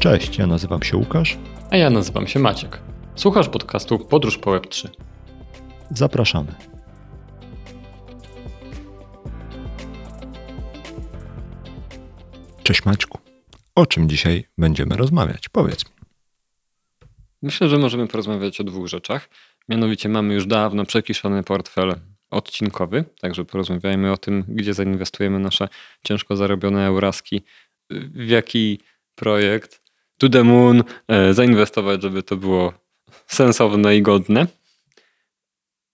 [0.00, 1.38] Cześć, ja nazywam się Łukasz.
[1.70, 2.78] A ja nazywam się Maciek.
[3.14, 4.88] Słuchasz podcastu Podróż po Web3.
[5.90, 6.54] Zapraszamy.
[12.62, 13.18] Cześć Maćku.
[13.74, 15.48] O czym dzisiaj będziemy rozmawiać?
[15.48, 15.92] Powiedz mi.
[17.42, 19.28] Myślę, że możemy porozmawiać o dwóch rzeczach.
[19.68, 21.94] Mianowicie mamy już dawno przekiszony portfel
[22.30, 25.68] odcinkowy, także porozmawiajmy o tym, gdzie zainwestujemy nasze
[26.04, 27.42] ciężko zarobione euraski,
[27.90, 28.80] w jaki
[29.14, 29.87] projekt
[30.18, 32.72] to the moon e, zainwestować, żeby to było
[33.26, 34.46] sensowne i godne.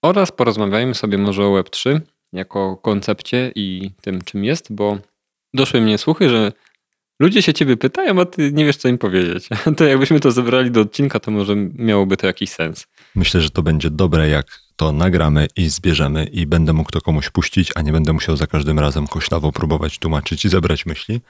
[0.02, 2.00] Oraz porozmawiajmy sobie może o Web3
[2.32, 4.98] jako koncepcie i tym, czym jest, bo
[5.54, 6.52] doszły mnie słuchy, że
[7.20, 9.48] ludzie się ciebie pytają, a ty nie wiesz, co im powiedzieć.
[9.76, 12.86] To jakbyśmy to zebrali do odcinka, to może miałoby to jakiś sens.
[13.14, 17.30] Myślę, że to będzie dobre, jak to nagramy i zbierzemy i będę mógł to komuś
[17.30, 21.20] puścić, a nie będę musiał za każdym razem koślawo próbować tłumaczyć i zebrać myśli.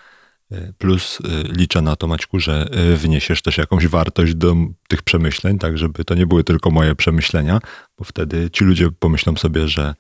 [0.53, 4.57] E, plus e, liczę na to, Maćku, że e, wniesiesz też jakąś wartość do
[4.89, 7.61] tych przemyśleń, tak żeby to nie były tylko moje przemyślenia,
[7.99, 9.95] bo wtedy ci ludzie pomyślą sobie, że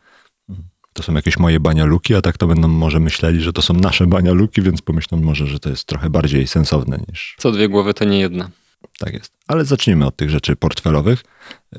[0.48, 3.74] mm, to są jakieś moje banialuki, a tak to będą może myśleli, że to są
[3.74, 7.36] nasze banialuki, więc pomyślą może, że to jest trochę bardziej sensowne niż...
[7.38, 8.50] Co dwie głowy to nie jedna.
[8.98, 9.32] Tak jest.
[9.48, 11.24] Ale zacznijmy od tych rzeczy portfelowych.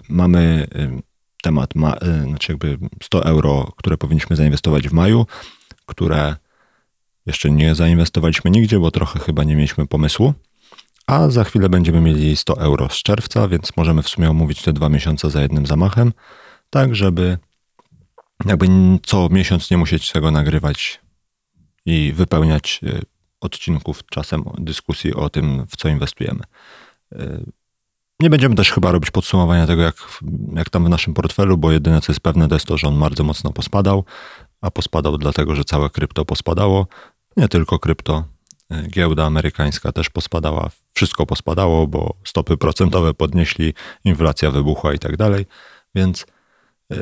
[0.10, 0.68] Mamy
[1.44, 5.26] temat, ma, znaczy jakby 100 euro, które powinniśmy zainwestować w maju,
[5.86, 6.36] które
[7.26, 10.34] jeszcze nie zainwestowaliśmy nigdzie, bo trochę chyba nie mieliśmy pomysłu.
[11.08, 14.74] A za chwilę będziemy mieli 100 euro z czerwca, więc możemy w sumie omówić te
[14.74, 16.14] dwa miesiące za jednym zamachem,
[16.70, 17.38] tak żeby
[18.46, 18.68] jakby
[19.04, 21.02] co miesiąc nie musieć tego nagrywać
[21.86, 23.00] i wypełniać e,
[23.42, 26.42] odcinków czasem dyskusji o tym, w co inwestujemy.
[27.12, 27.40] E,
[28.20, 29.96] nie będziemy też chyba robić podsumowania tego, jak,
[30.56, 33.00] jak tam w naszym portfelu, bo jedyne co jest pewne, to jest to, że on
[33.00, 34.06] bardzo mocno pospadał,
[34.62, 36.88] a pospadał dlatego, że całe krypto pospadało.
[37.38, 38.24] Nie tylko krypto,
[38.72, 43.74] e, giełda amerykańska też pospadała, wszystko pospadało, bo stopy procentowe podnieśli,
[44.06, 45.46] inflacja wybuchła i tak dalej,
[45.96, 46.26] więc
[46.92, 46.96] e,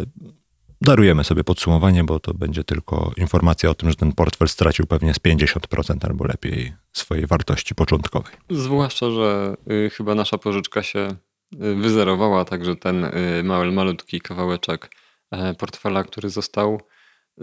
[0.84, 5.14] darujemy sobie podsumowanie, bo to będzie tylko informacja o tym, że ten portfel stracił pewnie
[5.14, 8.34] z 50% albo lepiej swojej wartości początkowej.
[8.50, 11.08] Zwłaszcza, że y, chyba nasza pożyczka się
[11.54, 14.96] y, wyzerowała, także ten y, mały, malutki kawałeczek
[15.32, 16.82] e, portfela, który został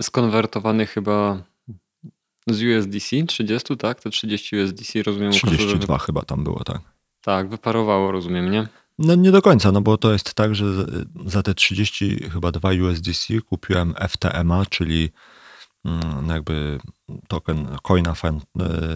[0.00, 1.42] skonwertowany chyba
[2.54, 4.00] z USDC 30, tak?
[4.00, 5.32] Te 30 USDC, rozumiem.
[5.32, 6.04] 32 że...
[6.04, 6.80] chyba tam było, tak.
[7.20, 8.68] Tak, wyparowało, rozumiem, nie?
[8.98, 10.64] No nie do końca, no bo to jest tak, że
[11.26, 15.10] za te 30 chyba 2 USDC kupiłem FTMA, czyli
[15.84, 16.78] mm, jakby
[17.28, 18.42] token coina e,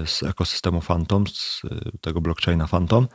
[0.06, 1.68] z ekosystemu Phantom, z e,
[2.00, 3.08] tego blockchaina Phantom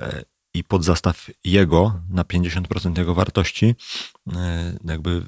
[0.00, 0.22] e,
[0.54, 3.74] i pod zastaw jego na 50% jego wartości
[4.84, 5.22] jakby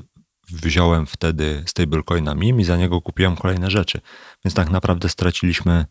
[0.48, 4.00] wziąłem wtedy stablecoina MIM i za niego kupiłem kolejne rzeczy.
[4.44, 5.86] Więc tak naprawdę straciliśmy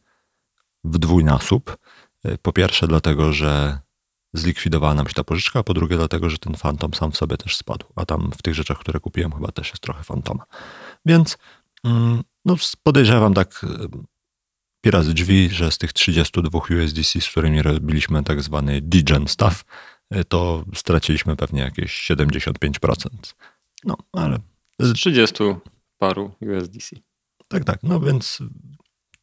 [0.84, 1.78] w dwójnasób.
[2.42, 3.80] Po pierwsze dlatego, że
[4.34, 7.38] zlikwidowała nam się ta pożyczka, a po drugie dlatego, że ten fantom sam w sobie
[7.38, 7.86] też spadł.
[7.96, 10.46] A tam w tych rzeczach, które kupiłem chyba też jest trochę fantoma.
[11.06, 11.38] Więc
[11.84, 13.66] mm, no, podejrzewam tak
[14.82, 19.66] pi razy drzwi, że z tych 32 USDC, z którymi robiliśmy tak zwany degen stuff,
[20.28, 23.08] to straciliśmy pewnie jakieś 75%.
[23.86, 24.40] No, ale...
[24.80, 25.44] Z 30
[25.98, 26.96] paru USDC.
[27.48, 27.80] Tak, tak.
[27.84, 28.40] No więc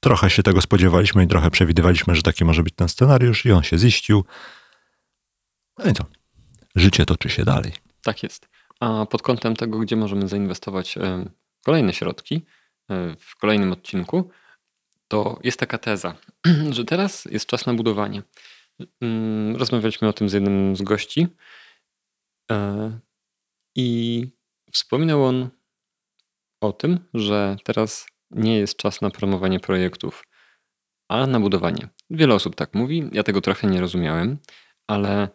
[0.00, 3.62] trochę się tego spodziewaliśmy i trochę przewidywaliśmy, że taki może być ten scenariusz i on
[3.62, 4.24] się ziścił.
[5.78, 6.04] No i co?
[6.74, 7.72] Życie toczy się dalej.
[8.02, 8.48] Tak jest.
[8.80, 11.30] A pod kątem tego, gdzie możemy zainwestować e,
[11.64, 12.42] kolejne środki
[12.90, 14.30] e, w kolejnym odcinku,
[15.08, 16.14] to jest taka teza,
[16.76, 18.22] że teraz jest czas na budowanie.
[19.00, 21.26] Mm, rozmawialiśmy o tym z jednym z gości
[22.50, 22.98] e,
[23.76, 24.26] i
[24.72, 25.50] Wspominał on
[26.60, 30.24] o tym, że teraz nie jest czas na promowanie projektów,
[31.08, 31.88] ale na budowanie.
[32.10, 34.38] Wiele osób tak mówi, ja tego trochę nie rozumiałem,
[34.86, 35.28] ale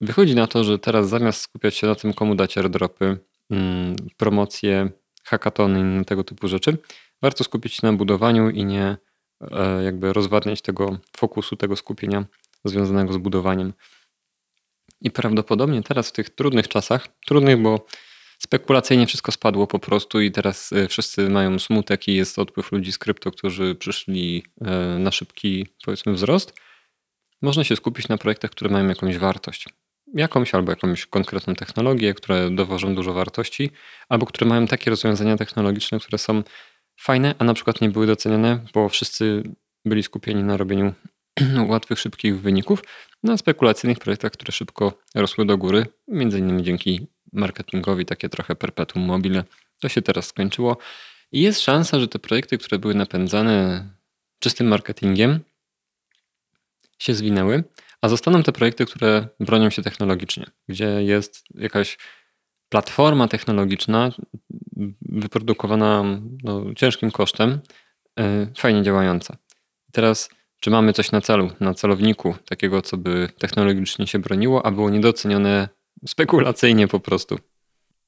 [0.00, 3.18] wychodzi na to, że teraz zamiast skupiać się na tym, komu dać airdropy,
[3.50, 4.90] mm, promocje,
[5.24, 6.76] hackatony inne tego typu rzeczy,
[7.22, 8.96] warto skupić się na budowaniu i nie
[9.40, 12.24] e, jakby rozwadniać tego fokusu, tego skupienia
[12.64, 13.72] związanego z budowaniem.
[15.00, 17.86] I prawdopodobnie teraz w tych trudnych czasach, trudnych, bo
[18.42, 22.92] spekulacyjnie wszystko spadło po prostu i teraz e, wszyscy mają smutek i jest odpływ ludzi
[22.92, 26.54] z krypto, którzy przyszli e, na szybki, powiedzmy, wzrost.
[27.42, 29.66] Można się skupić na projektach, które mają jakąś wartość.
[30.14, 33.70] Jakąś albo jakąś konkretną technologię, które dowożą dużo wartości,
[34.08, 36.42] albo które mają takie rozwiązania technologiczne, które są
[37.00, 39.42] fajne, a na przykład nie były doceniane, bo wszyscy
[39.84, 40.94] byli skupieni na robieniu
[41.68, 42.82] łatwych, szybkich wyników,
[43.22, 49.04] na spekulacyjnych projektach, które szybko rosły do góry, między innymi dzięki marketingowi, takie trochę perpetuum
[49.04, 49.44] mobile.
[49.80, 50.76] To się teraz skończyło.
[51.32, 53.88] I jest szansa, że te projekty, które były napędzane
[54.38, 55.40] czystym marketingiem,
[56.98, 57.64] się zwinęły,
[58.02, 61.98] a zostaną te projekty, które bronią się technologicznie, gdzie jest jakaś
[62.68, 64.10] platforma technologiczna
[65.02, 66.04] wyprodukowana
[66.42, 67.60] no, ciężkim kosztem,
[68.20, 69.36] e, fajnie działająca.
[69.92, 70.30] Teraz,
[70.60, 74.90] czy mamy coś na celu, na celowniku, takiego, co by technologicznie się broniło, a było
[74.90, 75.68] niedocenione
[76.06, 77.38] spekulacyjnie po prostu?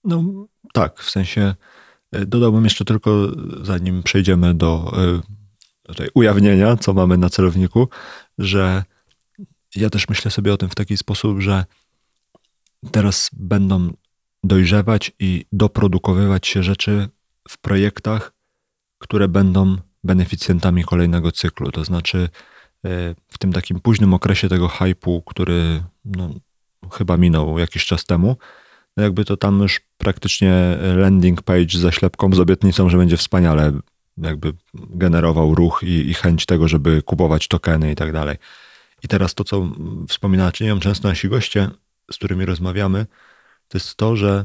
[0.05, 1.55] No tak, w sensie
[2.13, 3.29] e, dodałbym jeszcze tylko,
[3.63, 5.21] zanim przejdziemy do e,
[5.83, 7.89] tutaj ujawnienia, co mamy na celowniku,
[8.39, 8.85] że
[9.77, 11.65] ja też myślę sobie o tym w taki sposób, że
[12.91, 13.93] teraz będą
[14.45, 17.09] dojrzewać i doprodukowywać się rzeczy
[17.49, 18.33] w projektach,
[18.99, 21.71] które będą beneficjentami kolejnego cyklu.
[21.73, 22.29] To znaczy,
[22.85, 26.31] e, w tym takim późnym okresie tego hypu, który no,
[26.91, 28.37] chyba minął jakiś czas temu,
[28.97, 33.73] no jakby to tam już praktycznie landing page ze ślepką, z obietnicą, że będzie wspaniale
[34.19, 38.37] jakby generował ruch i, i chęć tego, żeby kupować tokeny i tak dalej.
[39.03, 39.69] I teraz to, co
[40.09, 41.71] wspominała czynią często nasi goście,
[42.11, 43.07] z którymi rozmawiamy,
[43.69, 44.45] to jest to, że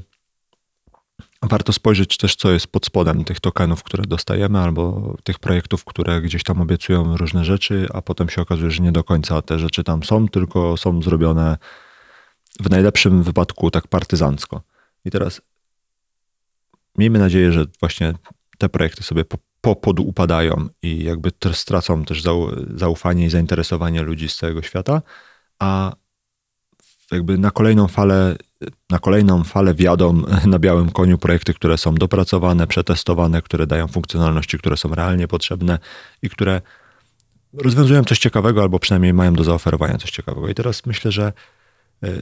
[1.41, 6.21] warto spojrzeć też, co jest pod spodem tych tokenów, które dostajemy, albo tych projektów, które
[6.21, 9.83] gdzieś tam obiecują różne rzeczy, a potem się okazuje, że nie do końca te rzeczy
[9.83, 11.57] tam są, tylko są zrobione
[12.59, 14.61] w najlepszym wypadku tak partyzancko.
[15.05, 15.41] I teraz
[16.97, 18.13] miejmy nadzieję, że właśnie
[18.57, 19.23] te projekty sobie
[19.61, 22.23] popoduupadają i jakby stracą też
[22.75, 25.01] zaufanie i zainteresowanie ludzi z całego świata,
[25.59, 25.95] a
[27.11, 28.35] jakby na kolejną falę,
[28.89, 34.57] na kolejną falę wjadą na białym koniu projekty, które są dopracowane, przetestowane, które dają funkcjonalności,
[34.57, 35.79] które są realnie potrzebne
[36.21, 36.61] i które
[37.53, 40.47] rozwiązują coś ciekawego, albo przynajmniej mają do zaoferowania coś ciekawego.
[40.49, 41.33] I teraz myślę, że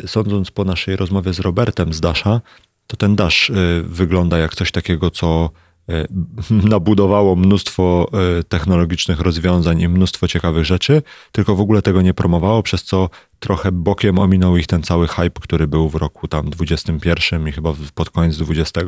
[0.07, 2.42] sądząc po naszej rozmowie z Robertem z Dasha,
[2.88, 5.50] to ten Dash e, wygląda jak coś takiego, co
[5.89, 6.06] E,
[6.69, 11.01] nabudowało mnóstwo e, technologicznych rozwiązań i mnóstwo ciekawych rzeczy,
[11.31, 15.42] tylko w ogóle tego nie promowało, przez co trochę bokiem ominął ich ten cały hype,
[15.42, 18.81] który był w roku tam 21 i chyba pod koniec 20.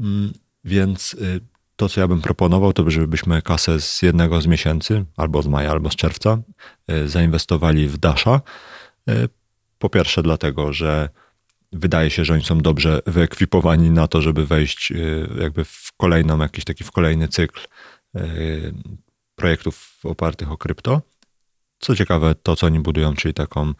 [0.00, 0.32] Mm,
[0.64, 1.16] więc
[1.76, 5.70] to, co ja bym proponował, to żebyśmy kasę z jednego z miesięcy, albo z maja,
[5.70, 6.38] albo z czerwca,
[7.06, 8.40] zainwestowali w Dasha.
[9.80, 11.08] Po pierwsze, dlatego, że
[11.72, 16.38] wydaje się, że oni są dobrze wyekwipowani na to, żeby wejść y, jakby w kolejną,
[16.38, 17.60] jakiś taki w kolejny cykl
[18.16, 18.74] y,
[19.34, 21.02] projektów opartych o krypto.
[21.78, 23.74] Co ciekawe, to co oni budują, czyli taką y,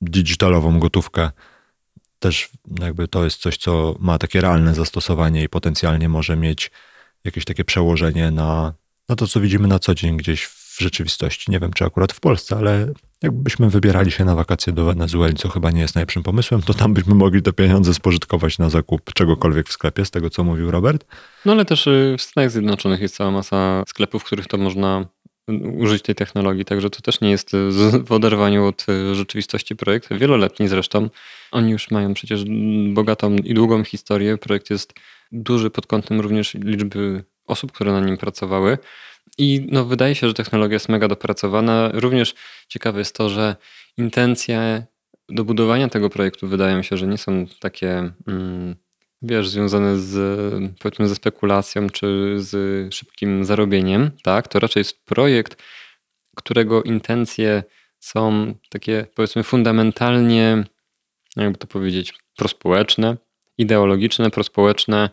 [0.00, 1.30] digitalową gotówkę,
[2.18, 2.48] też
[2.80, 6.70] jakby to jest coś, co ma takie realne zastosowanie i potencjalnie może mieć
[7.24, 8.74] jakieś takie przełożenie na,
[9.08, 11.50] na to, co widzimy na co dzień gdzieś w rzeczywistości.
[11.50, 12.92] Nie wiem, czy akurat w Polsce, ale
[13.22, 16.94] Jakbyśmy wybierali się na wakacje do Wenezueli, co chyba nie jest najlepszym pomysłem, to tam
[16.94, 21.04] byśmy mogli te pieniądze spożytkować na zakup czegokolwiek w sklepie, z tego co mówił Robert.
[21.44, 25.06] No ale też y, w Stanach Zjednoczonych jest cała masa sklepów, w których to można
[25.78, 27.70] użyć tej technologii, także to też nie jest y,
[28.04, 30.08] w oderwaniu od y, rzeczywistości projekt.
[30.14, 31.10] Wieloletni zresztą.
[31.52, 32.44] Oni już mają przecież
[32.92, 34.38] bogatą i długą historię.
[34.38, 34.94] Projekt jest
[35.32, 38.78] duży pod kątem również liczby osób, które na nim pracowały.
[39.38, 41.90] I no, wydaje się, że technologia jest mega dopracowana.
[41.92, 42.34] Również
[42.68, 43.56] ciekawe jest to, że
[43.96, 44.86] intencje
[45.28, 48.76] do budowania tego projektu wydają się, że nie są takie, mm,
[49.22, 50.14] wiesz, związane z,
[50.78, 54.10] powiedzmy, ze spekulacją czy z szybkim zarobieniem.
[54.22, 55.62] Tak, to raczej jest projekt,
[56.36, 57.62] którego intencje
[58.00, 60.64] są takie, powiedzmy, fundamentalnie,
[61.36, 63.16] jakby to powiedzieć, prospołeczne,
[63.58, 65.10] ideologiczne, prospołeczne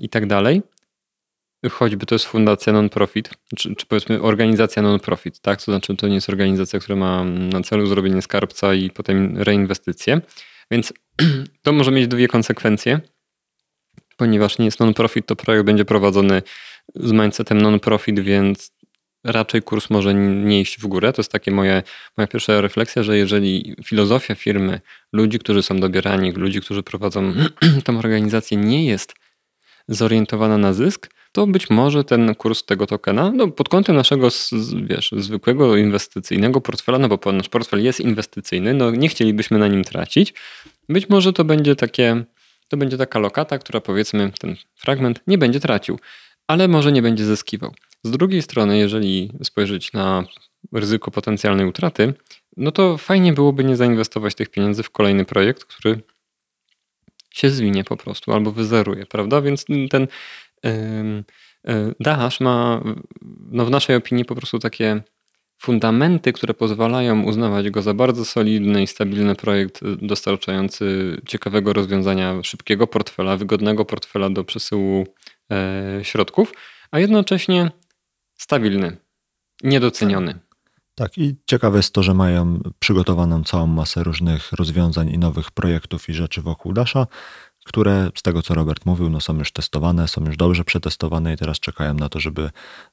[0.00, 0.62] i tak dalej
[1.70, 5.58] choćby to jest fundacja non-profit, czy, czy, powiedzmy organizacja non-profit, tak?
[5.58, 10.20] To znaczy to nie jest organizacja, która ma na celu zrobienie skarbca i potem reinwestycje.
[10.70, 10.92] Więc
[11.62, 13.00] to może mieć dwie konsekwencje.
[14.16, 16.42] Ponieważ nie jest non-profit, to projekt będzie prowadzony
[16.94, 18.72] z mindsetem non-profit, więc
[19.24, 21.12] raczej kurs może nie iść w górę.
[21.12, 21.82] To jest takie moje,
[22.16, 24.80] moja pierwsza refleksja, że jeżeli filozofia firmy,
[25.12, 27.32] ludzi, którzy są dobierani, ludzi, którzy prowadzą
[27.84, 29.14] tą organizację, nie jest
[29.88, 34.28] zorientowana na zysk, to być może ten kurs tego tokena, no pod kątem naszego
[34.82, 39.84] wiesz, zwykłego inwestycyjnego portfela, no bo nasz portfel jest inwestycyjny, no nie chcielibyśmy na nim
[39.84, 40.34] tracić,
[40.88, 42.24] być może to będzie takie,
[42.68, 45.98] to będzie taka lokata, która powiedzmy ten fragment nie będzie tracił,
[46.46, 47.74] ale może nie będzie zyskiwał.
[48.02, 50.24] Z drugiej strony, jeżeli spojrzeć na
[50.72, 52.14] ryzyko potencjalnej utraty,
[52.56, 56.00] no to fajnie byłoby nie zainwestować tych pieniędzy w kolejny projekt, który
[57.30, 59.40] się zwinie po prostu albo wyzeruje, prawda?
[59.40, 60.08] Więc ten
[60.64, 61.22] e,
[62.00, 62.82] Dahash ma
[63.50, 65.02] no w naszej opinii po prostu takie
[65.58, 72.86] fundamenty, które pozwalają uznawać go za bardzo solidny i stabilny projekt dostarczający ciekawego rozwiązania, szybkiego
[72.86, 75.06] portfela, wygodnego portfela do przesyłu
[75.52, 76.52] e, środków,
[76.90, 77.70] a jednocześnie
[78.34, 78.96] stabilny,
[79.62, 80.38] niedoceniony.
[80.94, 86.08] Tak, i ciekawe jest to, że mają przygotowaną całą masę różnych rozwiązań i nowych projektów
[86.08, 87.06] i rzeczy wokół Dasha,
[87.68, 91.36] które z tego co Robert mówił, no są już testowane, są już dobrze przetestowane i
[91.36, 92.50] teraz czekają na to, żeby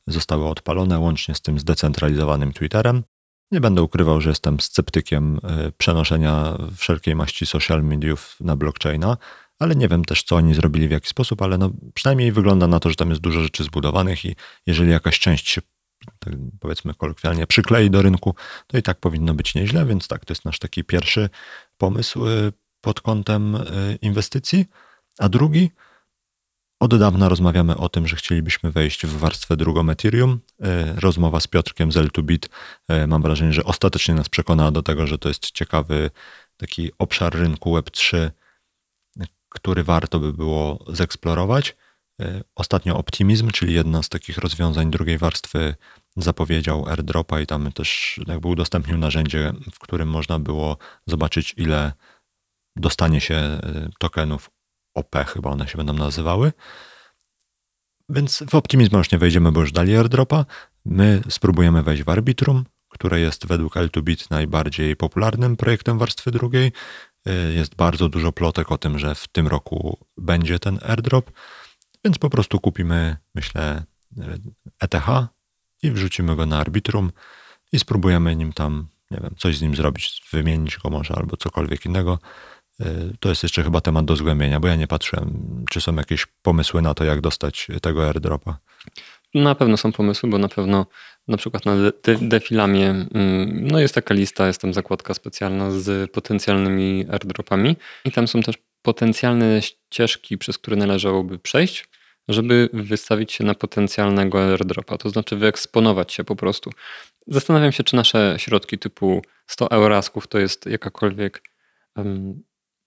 [0.07, 3.03] zostały odpalone, łącznie z tym zdecentralizowanym Twitterem.
[3.51, 9.17] Nie będę ukrywał, że jestem sceptykiem y, przenoszenia wszelkiej maści social mediów na blockchaina,
[9.59, 12.79] ale nie wiem też, co oni zrobili, w jaki sposób, ale no, przynajmniej wygląda na
[12.79, 15.61] to, że tam jest dużo rzeczy zbudowanych i jeżeli jakaś część się,
[16.19, 18.35] tak powiedzmy kolokwialnie, przyklei do rynku,
[18.67, 21.29] to i tak powinno być nieźle, więc tak, to jest nasz taki pierwszy
[21.77, 22.51] pomysł y,
[22.85, 23.61] pod kątem y,
[24.01, 24.65] inwestycji.
[25.19, 25.71] A drugi,
[26.79, 30.39] od dawna rozmawiamy o tym, że chcielibyśmy wejść w warstwę drugą Ethereum.
[30.95, 32.49] Rozmowa z Piotrkiem z L2Bit,
[33.07, 36.11] mam wrażenie, że ostatecznie nas przekonała do tego, że to jest ciekawy
[36.57, 38.31] taki obszar rynku Web3,
[39.49, 41.75] który warto by było zeksplorować.
[42.21, 45.75] E, ostatnio Optimizm, czyli jedno z takich rozwiązań drugiej warstwy,
[46.17, 50.77] zapowiedział airdropa i tam też jakby udostępnił narzędzie, w którym można było
[51.07, 51.91] zobaczyć, ile
[52.75, 53.59] dostanie się e,
[53.99, 54.49] tokenów
[54.93, 56.53] OP, chyba one się będą nazywały.
[58.09, 60.45] Więc w Optimizm już nie wejdziemy, bo już dali airdropa.
[60.85, 66.71] My spróbujemy wejść w Arbitrum, które jest według L2Bit najbardziej popularnym projektem warstwy drugiej.
[67.27, 71.31] Y, jest bardzo dużo plotek o tym, że w tym roku będzie ten airdrop,
[72.05, 73.83] więc po prostu kupimy, myślę,
[74.81, 75.07] ETH
[75.83, 77.11] i wrzucimy go na Arbitrum
[77.71, 81.85] i spróbujemy nim tam, nie wiem, coś z nim zrobić, wymienić go może albo cokolwiek
[81.85, 82.19] innego.
[82.81, 82.85] Y,
[83.19, 86.81] to jest jeszcze chyba temat do zgłębienia, bo ja nie patrzyłem, czy są jakieś pomysły
[86.81, 88.57] na to, jak dostać tego airdropa.
[89.33, 90.85] Na pewno są pomysły, bo na pewno
[91.27, 96.11] na przykład na de Defilamie mm, no jest taka lista, jest tam zakładka specjalna z
[96.11, 101.87] potencjalnymi airdropami i tam są też potencjalne ścieżki, przez które należałoby przejść,
[102.27, 106.69] żeby wystawić się na potencjalnego airdropa, to znaczy wyeksponować się po prostu.
[107.27, 111.41] Zastanawiam się, czy nasze środki typu 100 eurasków to jest jakakolwiek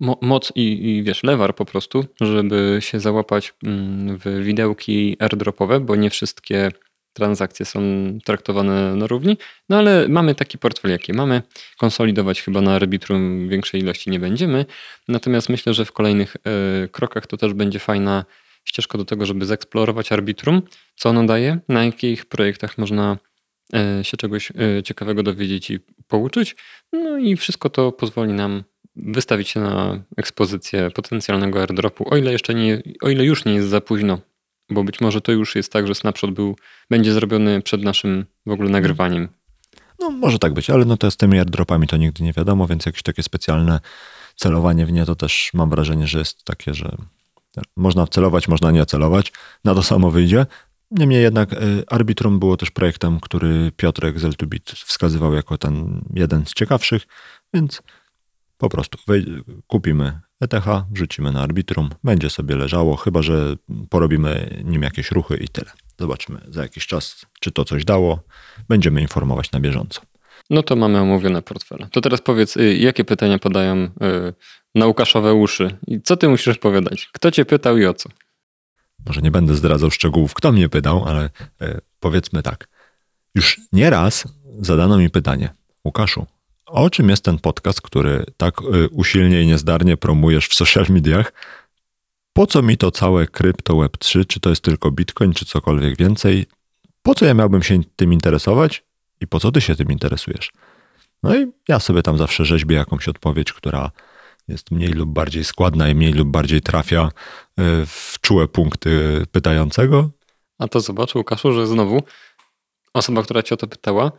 [0.01, 5.97] moc i, i wiesz, lewar po prostu, żeby się załapać mm, w widełki airdropowe, bo
[5.97, 6.71] nie wszystkie
[7.13, 7.81] transakcje są
[8.25, 9.37] traktowane na równi,
[9.69, 11.43] no ale mamy taki portfel, jaki mamy.
[11.79, 14.67] Konsolidować chyba na arbitrum większej ilości nie będziemy,
[15.09, 16.37] natomiast myślę, że w kolejnych
[16.85, 18.25] y, krokach to też będzie fajna
[18.65, 20.63] ścieżka do tego, żeby zeksplorować arbitrum,
[20.97, 23.19] co ono daje, na jakich projektach można
[24.01, 25.79] y, się czegoś y, ciekawego dowiedzieć i
[26.09, 26.57] pouczyć,
[26.93, 28.65] no i wszystko to pozwoli nam
[29.03, 33.69] wystawić się na ekspozycję potencjalnego airdropu, o ile jeszcze nie, o ile już nie jest
[33.69, 34.19] za późno,
[34.71, 36.57] bo być może to już jest tak, że snapshot był,
[36.91, 39.29] będzie zrobiony przed naszym w ogóle nagrywaniem.
[40.01, 42.87] No może tak być, ale no to z tymi airdropami to nigdy nie wiadomo, więc
[42.87, 43.81] jakieś takie specjalne
[44.37, 46.97] celowanie w nie to też mam wrażenie, że jest takie, że
[47.77, 49.33] można celować, można nie celować,
[49.65, 50.47] na to samo wyjdzie.
[50.91, 56.47] Niemniej jednak y, Arbitrum było też projektem, który Piotrek z L2Bit wskazywał jako ten jeden
[56.47, 57.03] z ciekawszych,
[57.55, 57.83] więc
[58.59, 58.99] po prostu
[59.67, 63.57] kupimy ETH, wrzucimy na Arbitrum, będzie sobie leżało, chyba że
[63.91, 65.71] porobimy nim jakieś ruchy i tyle.
[65.99, 68.23] Zobaczymy za jakiś czas, czy to coś dało.
[68.69, 70.01] Będziemy informować na bieżąco.
[70.51, 71.89] No to mamy omówione portfele.
[71.93, 73.89] To teraz powiedz, y, jakie pytania podają y,
[74.75, 77.11] na Łukaszowe uszy i co ty musisz odpowiadać?
[77.13, 78.09] Kto cię pytał i o co?
[79.07, 81.31] Może nie będę zdradzał szczegółów, kto mnie pytał, ale
[81.63, 82.69] y, powiedzmy tak.
[83.35, 84.25] Już nieraz
[84.61, 85.51] zadano mi pytanie,
[85.85, 86.27] Łukaszu,
[86.69, 91.33] o czym jest ten podcast, który tak y, usilnie i niezdarnie promujesz w social mediach?
[92.33, 94.27] Po co mi to całe krypto Web3?
[94.27, 96.47] Czy to jest tylko Bitcoin, czy cokolwiek więcej?
[97.03, 98.85] Po co ja miałbym się tym interesować
[99.21, 100.53] i po co ty się tym interesujesz?
[101.23, 103.91] No i ja sobie tam zawsze rzeźbię jakąś odpowiedź, która
[104.49, 110.11] jest mniej lub bardziej składna i mniej lub bardziej trafia y, w czułe punkty pytającego.
[110.59, 112.03] A to zobacz, Łukaszu, że znowu
[112.95, 114.13] osoba, która cię o to pytała,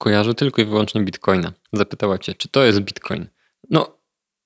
[0.00, 1.52] kojarzy tylko i wyłącznie bitcoina.
[1.72, 3.26] Zapytała cię, czy to jest bitcoin?
[3.70, 3.96] No,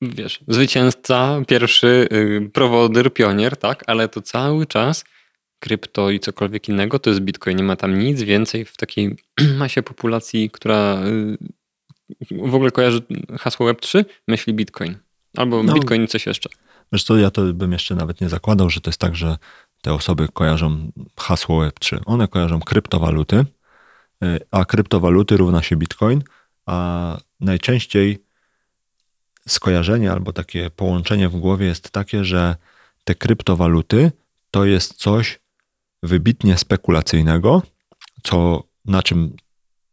[0.02, 5.04] wiesz, zwycięzca, pierwszy yy, prowodyr, pionier, tak, ale to cały czas
[5.58, 7.56] krypto i cokolwiek innego to jest bitcoin.
[7.56, 9.16] Nie ma tam nic więcej w takiej
[9.62, 11.00] masie populacji, która
[12.30, 13.00] yy, w ogóle kojarzy
[13.38, 14.96] hasło Web3, myśli bitcoin.
[15.36, 16.50] Albo no, bitcoin i coś jeszcze.
[16.92, 19.36] Wiesz co, ja to bym jeszcze nawet nie zakładał, że to jest tak, że
[19.82, 22.00] te osoby kojarzą hasło Web3.
[22.06, 23.44] One kojarzą kryptowaluty,
[24.50, 26.22] a kryptowaluty równa się bitcoin,
[26.66, 28.24] a najczęściej
[29.48, 32.56] skojarzenie albo takie połączenie w głowie jest takie, że
[33.04, 34.12] te kryptowaluty
[34.50, 35.40] to jest coś
[36.02, 37.62] wybitnie spekulacyjnego,
[38.22, 39.36] co na czym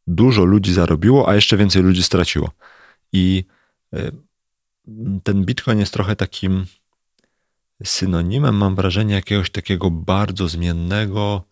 [0.07, 2.51] dużo ludzi zarobiło, a jeszcze więcej ludzi straciło.
[3.13, 3.45] I
[3.93, 4.11] e,
[5.23, 6.65] ten bitcoin jest trochę takim
[7.83, 11.43] synonimem, mam wrażenie, jakiegoś takiego bardzo zmiennego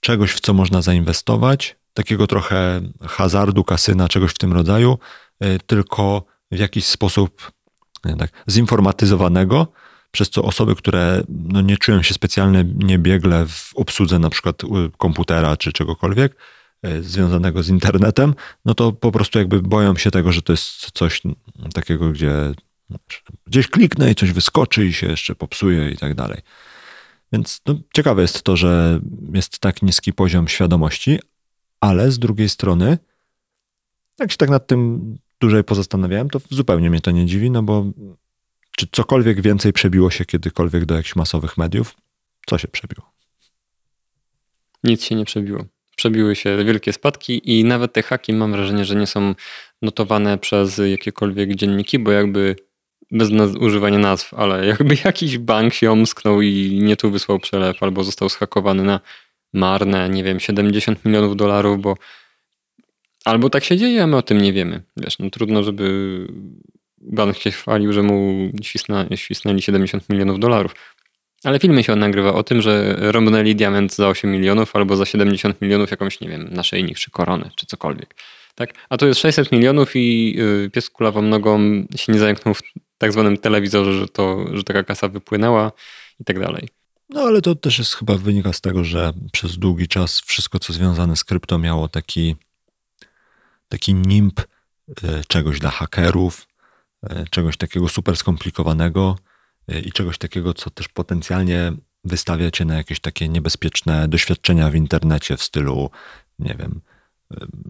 [0.00, 4.98] czegoś, w co można zainwestować, takiego trochę hazardu, kasyna, czegoś w tym rodzaju,
[5.44, 7.52] y, tylko w jakiś sposób
[8.18, 9.66] tak, zinformatyzowanego,
[10.10, 14.62] przez co osoby, które no, nie czują się specjalnie niebiegle w obsłudze na przykład
[14.98, 16.36] komputera czy czegokolwiek
[16.86, 18.34] y, związanego z internetem,
[18.64, 21.22] no to po prostu jakby boją się tego, że to jest coś
[21.74, 22.32] takiego, gdzie
[23.46, 26.40] gdzieś kliknę i coś wyskoczy i się jeszcze popsuje i tak dalej.
[27.32, 29.00] Więc no, ciekawe jest to, że
[29.34, 31.18] jest tak niski poziom świadomości,
[31.82, 32.98] ale z drugiej strony,
[34.20, 37.86] jak się tak nad tym dłużej pozastanawiałem, to zupełnie mnie to nie dziwi, no bo
[38.76, 41.94] czy cokolwiek więcej przebiło się kiedykolwiek do jakichś masowych mediów?
[42.46, 43.12] Co się przebiło?
[44.84, 45.64] Nic się nie przebiło.
[45.96, 49.34] Przebiły się wielkie spadki i nawet te haki mam wrażenie, że nie są
[49.82, 52.56] notowane przez jakiekolwiek dzienniki, bo jakby
[53.10, 57.82] bez naz- używania nazw, ale jakby jakiś bank się omsknął i nie tu wysłał przelew
[57.82, 59.00] albo został schakowany na
[59.52, 61.96] marne, nie wiem, 70 milionów dolarów, bo
[63.24, 64.82] albo tak się dzieje, a my o tym nie wiemy.
[64.96, 66.26] Wiesz, no trudno, żeby
[66.98, 70.74] bank się chwalił, że mu świsna, świsnęli 70 milionów dolarów.
[71.44, 75.60] Ale filmy się nagrywa o tym, że rąbnęli diament za 8 milionów albo za 70
[75.60, 78.14] milionów jakąś, nie wiem, naszyjnik czy koronę, czy cokolwiek.
[78.54, 78.70] Tak?
[78.88, 81.58] A to jest 600 milionów i y, pies kulawą nogą
[81.96, 82.62] się nie zająknął w
[82.98, 85.72] tak zwanym telewizorze, że, to, że taka kasa wypłynęła
[86.20, 86.68] i tak dalej.
[87.12, 90.72] No ale to też jest chyba wynika z tego, że przez długi czas wszystko, co
[90.72, 92.36] związane z krypto, miało taki,
[93.68, 94.44] taki nimb y,
[95.28, 96.46] czegoś dla hakerów,
[97.04, 99.18] y, czegoś takiego super skomplikowanego
[99.84, 101.72] i czegoś takiego, co też potencjalnie
[102.04, 105.90] wystawia cię na jakieś takie niebezpieczne doświadczenia w internecie w stylu,
[106.38, 106.80] nie wiem,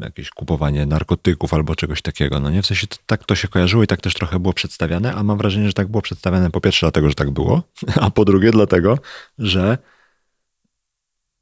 [0.00, 2.40] jakieś kupowanie narkotyków albo czegoś takiego.
[2.40, 5.14] No nie, w sensie to, tak to się kojarzyło i tak też trochę było przedstawiane,
[5.14, 7.62] a mam wrażenie, że tak było przedstawiane po pierwsze dlatego, że tak było,
[8.00, 8.98] a po drugie dlatego,
[9.38, 9.78] że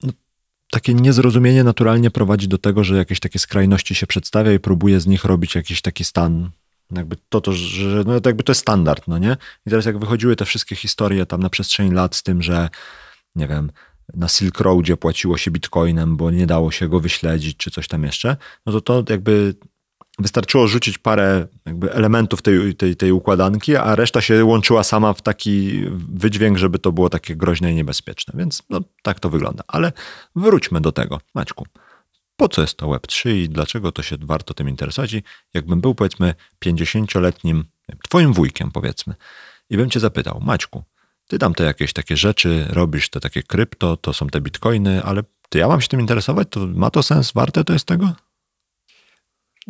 [0.02, 0.12] no,
[0.70, 5.06] takie niezrozumienie naturalnie prowadzi do tego, że jakieś takie skrajności się przedstawia i próbuje z
[5.06, 6.50] nich robić jakiś taki stan
[6.92, 9.36] jakby to, to że no, jakby to jest standard, no nie?
[9.66, 12.68] I teraz jak wychodziły te wszystkie historie tam na przestrzeni lat z tym, że
[13.36, 13.70] nie wiem,
[14.14, 18.04] na Silk Roadzie płaciło się bitcoinem, bo nie dało się go wyśledzić, czy coś tam
[18.04, 19.54] jeszcze, no to to jakby
[20.18, 25.22] wystarczyło rzucić parę jakby elementów tej, tej, tej układanki, a reszta się łączyła sama w
[25.22, 28.34] taki wydźwięk, żeby to było takie groźne i niebezpieczne.
[28.36, 29.64] Więc no, tak to wygląda.
[29.68, 29.92] Ale
[30.36, 31.66] wróćmy do tego, Maćku.
[32.36, 35.12] Po co jest to Web3 i dlaczego to się warto tym interesować?
[35.12, 35.22] I
[35.54, 37.64] jakbym był powiedzmy 50-letnim,
[38.08, 39.14] twoim wujkiem powiedzmy,
[39.70, 40.84] i bym cię zapytał, Maćku,
[41.30, 45.22] ty tam te jakieś takie rzeczy robisz, te takie krypto, to są te bitcoiny, ale
[45.48, 48.12] ty ja mam się tym interesować, to ma to sens, warte to jest tego?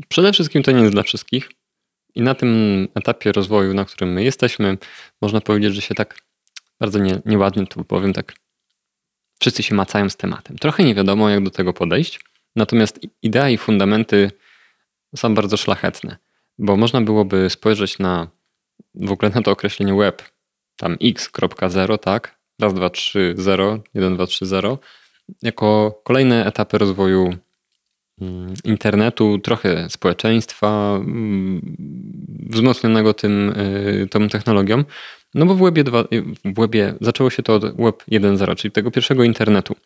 [0.09, 1.51] Przede wszystkim to nie jest dla wszystkich.
[2.15, 4.79] I na tym etapie rozwoju, na którym my jesteśmy,
[5.23, 6.19] można powiedzieć, że się tak
[6.81, 8.35] bardzo nie, nieładnie to powiem, tak
[9.41, 10.59] wszyscy się macają z tematem.
[10.59, 12.21] Trochę nie wiadomo, jak do tego podejść,
[12.57, 14.31] natomiast idea i fundamenty
[15.17, 16.17] są bardzo szlachetne,
[16.59, 18.29] bo można byłoby spojrzeć na
[18.95, 20.23] w ogóle na to określenie web
[20.81, 22.39] tam x.0, tak?
[22.61, 24.79] Raz, dwa, trzy, zero, jeden, dwa, trzy, zero.
[25.43, 27.35] Jako kolejne etapy rozwoju
[28.21, 31.77] mm, internetu, trochę społeczeństwa mm,
[32.51, 34.85] wzmocnionego tym, y, tą technologią.
[35.35, 36.05] No bo w webie, 2,
[36.45, 39.77] w webie zaczęło się to od web 1.0, czyli tego pierwszego internetu.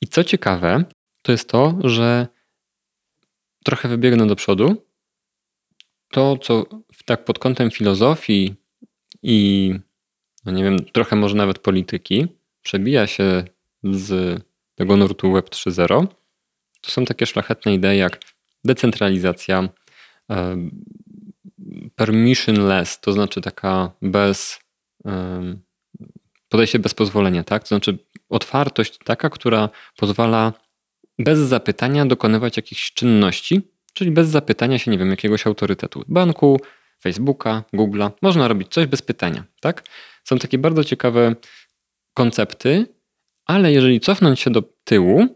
[0.00, 0.84] I co ciekawe,
[1.22, 2.26] to jest to, że
[3.64, 4.82] trochę wybiegnę do przodu.
[6.10, 6.66] To, co
[7.04, 8.54] tak pod kątem filozofii
[9.22, 9.74] i
[10.46, 12.26] no nie wiem, trochę może nawet polityki,
[12.62, 13.44] przebija się
[13.84, 14.40] z
[14.74, 16.06] tego nurtu Web 3.0,
[16.80, 18.20] to są takie szlachetne idee jak
[18.64, 19.68] decentralizacja,
[21.96, 24.60] permissionless, to znaczy taka bez
[26.48, 27.62] podejście bez pozwolenia, tak?
[27.62, 30.52] To znaczy otwartość taka, która pozwala
[31.18, 33.60] bez zapytania dokonywać jakichś czynności,
[33.92, 36.04] czyli bez zapytania się, nie wiem, jakiegoś autorytetu.
[36.08, 36.60] Banku,
[37.02, 38.10] Facebooka, Google'a.
[38.22, 39.84] Można robić coś bez pytania, tak?
[40.24, 41.34] Są takie bardzo ciekawe
[42.14, 42.86] koncepty,
[43.46, 45.26] ale jeżeli cofnąć się do tyłu,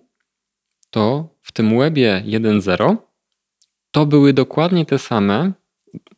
[0.91, 2.97] to w tym webie 1.0
[3.91, 5.53] to były dokładnie te same,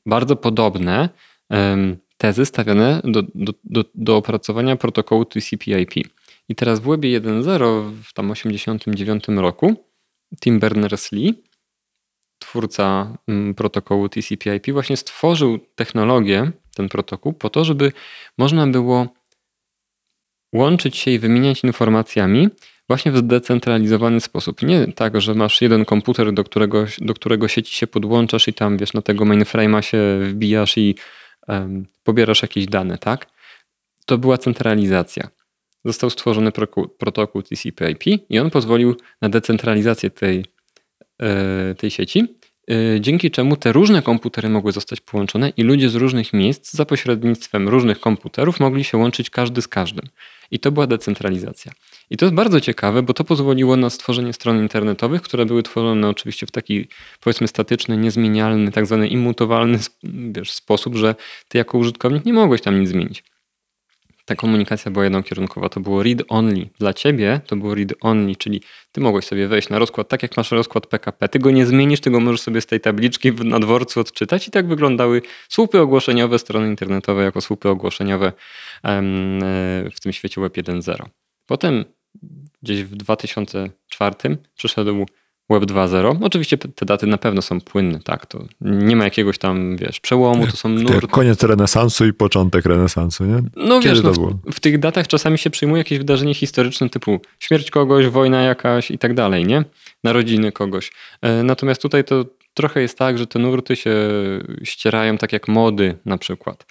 [0.07, 1.09] bardzo podobne
[2.17, 6.09] tezy stawiane do, do, do, do opracowania protokołu TCP/IP.
[6.49, 9.75] I teraz w webie 1.0 w tam 89 roku
[10.41, 11.35] Tim Berners-Lee
[12.43, 17.93] twórca mm, protokołu TCP/IP właśnie stworzył technologię, ten protokół, po to, żeby
[18.39, 19.09] można było
[20.53, 22.49] łączyć się i wymieniać informacjami
[22.89, 24.63] właśnie w zdecentralizowany sposób.
[24.63, 28.79] Nie tak, że masz jeden komputer, do którego, do którego sieci się podłączasz i tam,
[28.79, 30.95] wiesz, na tego mainframe'a się wbijasz i
[31.49, 33.27] um, pobierasz jakieś dane, tak?
[34.07, 35.29] To była centralizacja.
[35.85, 36.53] Został stworzony
[36.99, 40.45] protokół TCP/IP i on pozwolił na decentralizację tej
[41.79, 42.25] tej sieci,
[42.71, 46.85] e, dzięki czemu te różne komputery mogły zostać połączone i ludzie z różnych miejsc za
[46.85, 50.07] pośrednictwem różnych komputerów mogli się łączyć każdy z każdym.
[50.51, 51.73] I to była decentralizacja.
[52.11, 56.09] I to jest bardzo ciekawe, bo to pozwoliło na stworzenie stron internetowych, które były tworzone
[56.09, 56.89] oczywiście w taki
[57.21, 59.79] powiedzmy statyczny, niezmienialny, tak zwany immutowalny
[60.33, 61.15] wiesz, sposób, że
[61.49, 63.25] ty jako użytkownik nie mogłeś tam nic zmienić
[64.25, 65.69] ta komunikacja była jednokierunkowa.
[65.69, 66.69] To było read-only.
[66.79, 70.51] Dla ciebie to było read-only, czyli ty mogłeś sobie wejść na rozkład tak, jak masz
[70.51, 71.29] rozkład PKP.
[71.29, 74.51] Ty go nie zmienisz, ty go możesz sobie z tej tabliczki na dworcu odczytać i
[74.51, 79.03] tak wyglądały słupy ogłoszeniowe strony internetowe jako słupy ogłoszeniowe e,
[79.95, 81.05] w tym świecie Web 1.0.
[81.47, 81.85] Potem
[82.63, 84.15] gdzieś w 2004
[84.55, 85.07] przyszedł
[85.53, 86.17] Web 2.0.
[86.21, 88.27] Oczywiście te daty na pewno są płynne, tak?
[88.27, 91.07] To nie ma jakiegoś tam, wiesz, przełomu, to są nurty.
[91.07, 93.43] Koniec renesansu i początek renesansu, nie?
[93.57, 97.21] No Kiedy wiesz, no, w, w, tych datach czasami się przyjmuje jakieś wydarzenie historyczne typu
[97.39, 99.65] śmierć kogoś, wojna jakaś i tak dalej, nie?
[100.05, 100.93] Narodziny kogoś.
[101.23, 103.97] E, natomiast tutaj to trochę jest tak, że te nurty się
[104.65, 106.67] ścierają tak jak mody na przykład.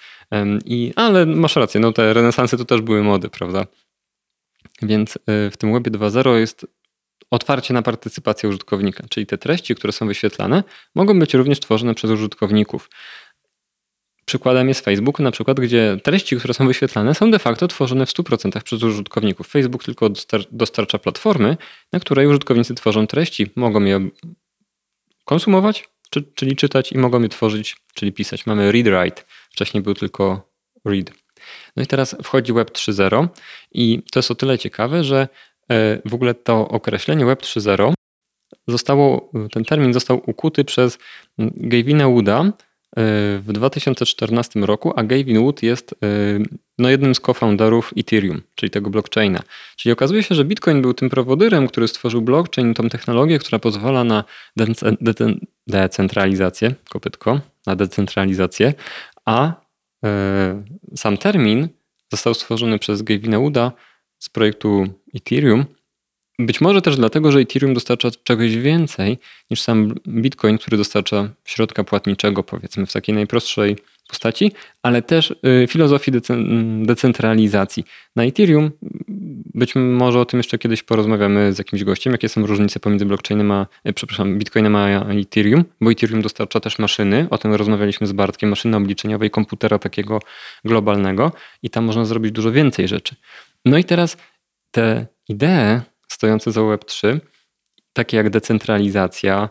[0.64, 3.66] I, ale masz rację, no te renesansy to też były mody, prawda?
[4.82, 6.66] Więc e, w tym Webie 2.0 jest
[7.32, 10.64] otwarcie na partycypację użytkownika, czyli te treści, które są wyświetlane,
[10.94, 12.90] mogą być również tworzone przez użytkowników.
[14.24, 18.10] Przykładem jest Facebook, na przykład, gdzie treści, które są wyświetlane, są de facto tworzone w
[18.10, 19.48] 100% przez użytkowników.
[19.48, 20.10] Facebook tylko
[20.50, 21.56] dostarcza platformy,
[21.92, 24.08] na której użytkownicy tworzą treści, mogą je
[25.24, 25.88] konsumować,
[26.34, 28.46] czyli czytać i mogą je tworzyć, czyli pisać.
[28.46, 30.52] Mamy read-write, wcześniej był tylko
[30.84, 31.10] read.
[31.76, 33.28] No i teraz wchodzi Web 3.0
[33.72, 35.28] i to jest o tyle ciekawe, że
[36.04, 37.92] w ogóle to określenie Web 3.0
[38.68, 40.98] zostało, ten termin został ukuty przez
[41.38, 42.52] Gavina Wooda e,
[43.38, 45.96] w 2014 roku, a Gavin Wood jest e,
[46.78, 49.42] no, jednym z co-founderów Ethereum, czyli tego blockchaina.
[49.76, 54.04] Czyli okazuje się, że Bitcoin był tym prowodyrem, który stworzył blockchain, tą technologię, która pozwala
[54.04, 54.24] na
[55.66, 58.74] decentralizację, kopytko, na decentralizację,
[59.24, 59.62] a
[60.96, 61.68] sam termin
[62.12, 63.72] został stworzony przez Gavina Wooda
[64.18, 65.64] z projektu Ethereum.
[66.38, 69.18] Być może też dlatego, że Ethereum dostarcza czegoś więcej
[69.50, 73.76] niż sam Bitcoin, który dostarcza środka płatniczego, powiedzmy w takiej najprostszej
[74.08, 76.12] postaci, ale też y, filozofii
[76.82, 77.84] decentralizacji.
[78.16, 78.70] Na Ethereum,
[79.54, 83.50] być może o tym jeszcze kiedyś porozmawiamy z jakimś gościem, jakie są różnice pomiędzy blockchainem
[83.50, 88.12] a, e, przepraszam, Bitcoinem a Ethereum, bo Ethereum dostarcza też maszyny, o tym rozmawialiśmy z
[88.12, 90.20] Bartkiem, maszyny obliczeniowej, komputera takiego
[90.64, 93.16] globalnego i tam można zrobić dużo więcej rzeczy.
[93.64, 94.16] No i teraz
[94.72, 97.20] te idee stojące za Web3,
[97.92, 99.48] takie jak decentralizacja,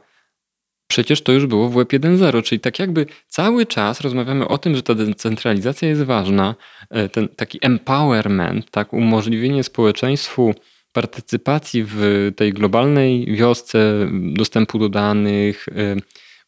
[0.87, 4.75] przecież to już było w Web 1.0, czyli tak jakby cały czas rozmawiamy o tym,
[4.75, 6.55] że ta decentralizacja jest ważna,
[6.89, 10.53] e, ten taki empowerment, tak, umożliwienie społeczeństwu
[10.93, 15.95] partycypacji w tej globalnej wiosce, dostępu do danych, e,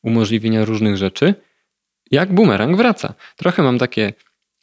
[0.02, 1.36] umożliwienia różnych rzeczy,
[2.12, 3.14] jak bumerang wraca.
[3.36, 4.14] Trochę mam takie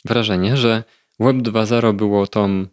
[0.05, 0.85] wrażenie, że
[1.21, 2.67] Web 2.0 było tą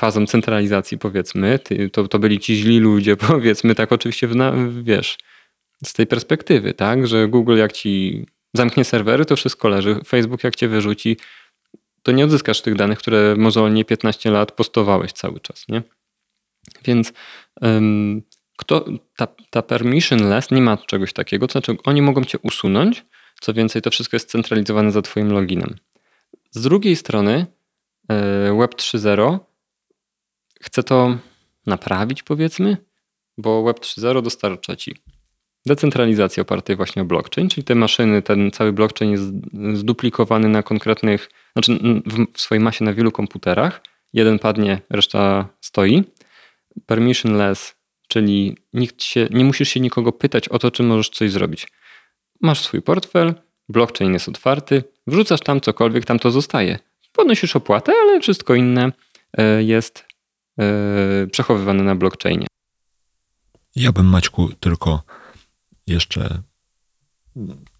[0.00, 1.58] fazą centralizacji, powiedzmy,
[1.92, 4.34] to, to byli ci źli ludzie, powiedzmy, tak oczywiście, w,
[4.84, 5.18] wiesz,
[5.84, 10.00] z tej perspektywy, tak, że Google jak ci zamknie serwery, to wszystko leży.
[10.06, 11.16] Facebook jak cię wyrzuci,
[12.02, 15.82] to nie odzyskasz tych danych, które mozolnie 15 lat postowałeś cały czas, nie?
[16.84, 17.12] Więc
[17.60, 18.22] um,
[18.56, 18.84] kto,
[19.16, 23.04] ta, ta permissionless nie ma czegoś takiego, to znaczy oni mogą cię usunąć,
[23.40, 25.76] co więcej, to wszystko jest centralizowane za twoim loginem.
[26.50, 27.46] Z drugiej strony
[28.08, 29.49] e, Web 3.0
[30.62, 31.18] chce to
[31.66, 32.76] naprawić, powiedzmy,
[33.38, 34.94] bo Web 3.0 dostarcza ci
[35.66, 39.24] decentralizację opartej właśnie o blockchain, czyli te maszyny, ten cały blockchain jest
[39.74, 41.78] zduplikowany na konkretnych, znaczy
[42.34, 43.82] w swojej masie na wielu komputerach.
[44.12, 46.04] Jeden padnie, reszta stoi.
[46.86, 47.74] Permissionless,
[48.08, 51.68] czyli nikt się, nie musisz się nikogo pytać o to, czy możesz coś zrobić.
[52.40, 53.34] Masz swój portfel,
[53.68, 56.78] blockchain jest otwarty, wrzucasz tam cokolwiek, tam to zostaje.
[57.12, 58.92] Podnosisz opłatę, ale wszystko inne
[59.38, 60.09] e, jest
[61.30, 62.46] przechowywane na blockchainie.
[63.76, 65.02] Ja bym Maćku tylko
[65.86, 66.42] jeszcze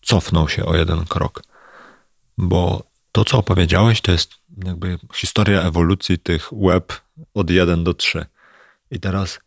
[0.03, 1.43] cofnął się o jeden krok,
[2.39, 6.93] bo to, co opowiedziałeś, to jest jakby historia ewolucji tych web
[7.35, 8.27] od 1 do 3.
[8.91, 9.41] I teraz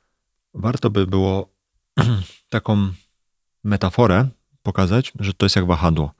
[0.53, 1.49] warto by było
[2.49, 2.91] taką
[3.63, 4.29] metaforę
[4.63, 6.13] pokazać, że to jest jak wahadło.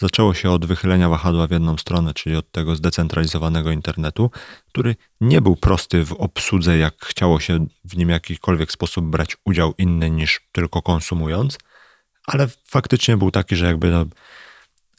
[0.00, 4.30] Zaczęło się od wychylenia wahadła w jedną stronę, czyli od tego zdecentralizowanego internetu,
[4.68, 9.36] który nie był prosty w obsłudze, jak chciało się w nim w jakikolwiek sposób brać
[9.44, 11.58] udział inny niż tylko konsumując,
[12.26, 14.06] ale faktycznie był taki, że jakby no,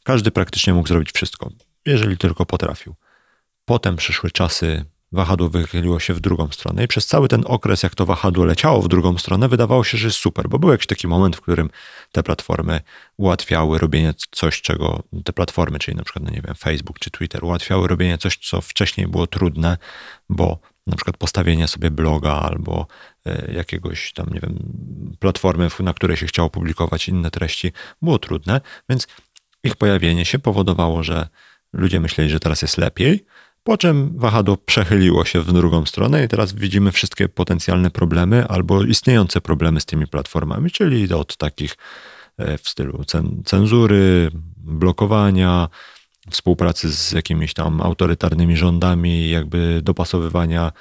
[0.03, 1.49] każdy praktycznie mógł zrobić wszystko,
[1.85, 2.95] jeżeli tylko potrafił.
[3.65, 7.95] Potem przyszły czasy wahadło wychyliło się w drugą stronę i przez cały ten okres, jak
[7.95, 11.07] to wahadło leciało w drugą stronę, wydawało się, że jest super, bo był jakiś taki
[11.07, 11.69] moment, w którym
[12.11, 12.81] te platformy
[13.17, 17.43] ułatwiały robienie coś, czego te platformy, czyli na przykład, no nie wiem, Facebook czy Twitter,
[17.43, 19.77] ułatwiały robienie coś, co wcześniej było trudne,
[20.29, 22.87] bo na przykład postawienie sobie bloga albo
[23.25, 24.73] e, jakiegoś tam, nie wiem,
[25.19, 27.71] platformy, na której się chciało publikować inne treści,
[28.01, 29.07] było trudne, więc
[29.63, 31.27] ich pojawienie się powodowało, że
[31.73, 33.25] ludzie myśleli, że teraz jest lepiej,
[33.63, 38.83] po czym wahadło przechyliło się w drugą stronę i teraz widzimy wszystkie potencjalne problemy albo
[38.83, 41.77] istniejące problemy z tymi platformami, czyli od takich
[42.37, 43.03] e, w stylu
[43.45, 45.69] cenzury, blokowania,
[46.29, 50.71] współpracy z jakimiś tam autorytarnymi rządami, jakby dopasowywania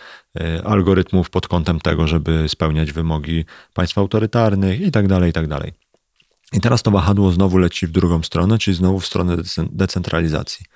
[0.41, 5.47] e, algorytmów pod kątem tego, żeby spełniać wymogi państw autorytarnych i tak dalej, i tak
[5.47, 5.73] dalej.
[6.53, 9.37] I teraz to wahadło znowu leci w drugą stronę, czyli znowu w stronę
[9.73, 10.67] decentralizacji.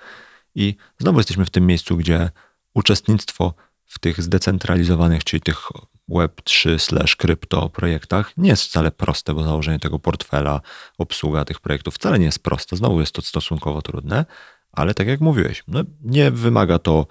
[0.55, 2.29] I znowu jesteśmy w tym miejscu, gdzie
[2.73, 3.53] uczestnictwo
[3.85, 5.69] w tych zdecentralizowanych, czyli tych
[6.09, 10.61] Web3 slash krypto projektach nie jest wcale proste, bo założenie tego portfela,
[10.97, 12.75] obsługa tych projektów wcale nie jest proste.
[12.75, 14.25] Znowu jest to stosunkowo trudne,
[14.71, 17.07] ale tak jak mówiłeś, no nie wymaga to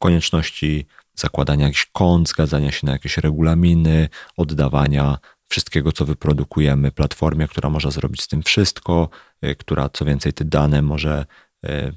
[0.00, 5.18] konieczności zakładania jakichś kont, zgadzania się na jakieś regulaminy, oddawania
[5.48, 9.08] wszystkiego, co wyprodukujemy platformie, która może zrobić z tym wszystko,
[9.44, 11.26] y, która co więcej te dane może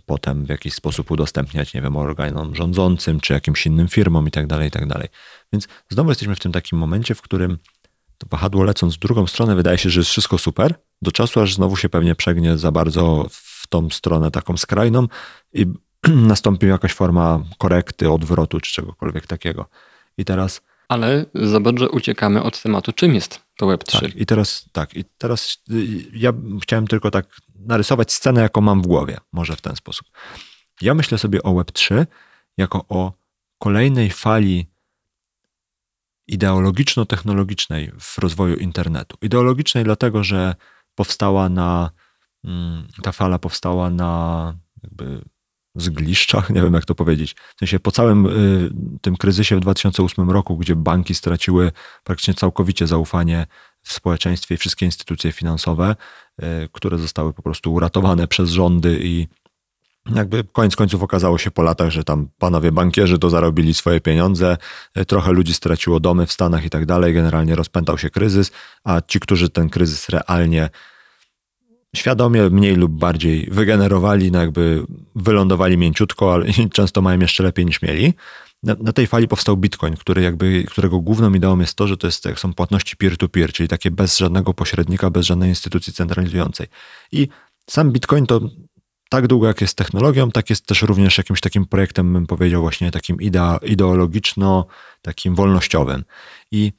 [0.06, 4.47] potem w jakiś sposób udostępniać, nie wiem, organom rządzącym czy jakimś innym firmom i tak
[4.47, 4.84] dalej, i tak.
[5.53, 7.58] Więc znowu jesteśmy w tym takim momencie, w którym
[8.17, 11.56] to wahadło lecąc w drugą stronę wydaje się, że jest wszystko super, do czasu aż
[11.56, 15.08] znowu się pewnie przegnie za bardzo w tą stronę taką skrajną
[15.53, 15.65] i
[16.34, 19.65] nastąpi jakaś forma korekty, odwrotu czy czegokolwiek takiego.
[20.17, 24.00] I teraz ale zobacz, że uciekamy od tematu, czym jest to Web3.
[24.00, 28.82] Tak, i teraz tak, i teraz y, ja chciałem tylko tak narysować scenę, jaką mam
[28.82, 30.08] w głowie, może w ten sposób.
[30.82, 32.06] Ja myślę sobie o Web3
[32.58, 33.13] jako o
[33.60, 34.67] kolejnej fali
[36.28, 39.17] ideologiczno-technologicznej w rozwoju internetu.
[39.21, 40.56] Ideologicznej dlatego, że
[40.95, 41.91] powstała na,
[42.43, 44.54] mm, ta fala powstała na
[45.81, 47.35] zgliszczach, nie wiem jak to powiedzieć.
[47.55, 48.69] W sensie po całym y,
[49.01, 51.71] tym kryzysie w 2008 roku, gdzie banki straciły
[52.03, 53.47] praktycznie całkowicie zaufanie
[53.83, 55.95] w społeczeństwie i wszystkie instytucje finansowe,
[56.43, 59.27] y, które zostały po prostu uratowane przez rządy i
[60.15, 64.57] jakby koniec końców okazało się po latach, że tam panowie bankierzy to zarobili swoje pieniądze,
[64.97, 68.51] y, trochę ludzi straciło domy w Stanach i tak dalej, generalnie rozpętał się kryzys,
[68.83, 70.69] a ci, którzy ten kryzys realnie
[71.95, 77.82] świadomie mniej lub bardziej wygenerowali, no jakby wylądowali mięciutko, ale często mają jeszcze lepiej niż
[77.82, 78.13] mieli.
[78.63, 82.08] Na, na, tej fali powstał Bitcoin, który jakby, którego główną ideą jest to, że to
[82.08, 86.67] jest, jak są płatności peer-to-peer, czyli takie bez żadnego pośrednika, bez żadnej instytucji centralizującej.
[87.12, 87.28] I
[87.69, 88.41] sam Bitcoin to
[89.10, 92.91] tak długo jak jest technologią, tak jest też również jakimś takim projektem, bym powiedział właśnie
[92.91, 94.65] takim idea, ideologiczno,
[95.02, 96.04] takim wolnościowym.
[96.52, 96.73] I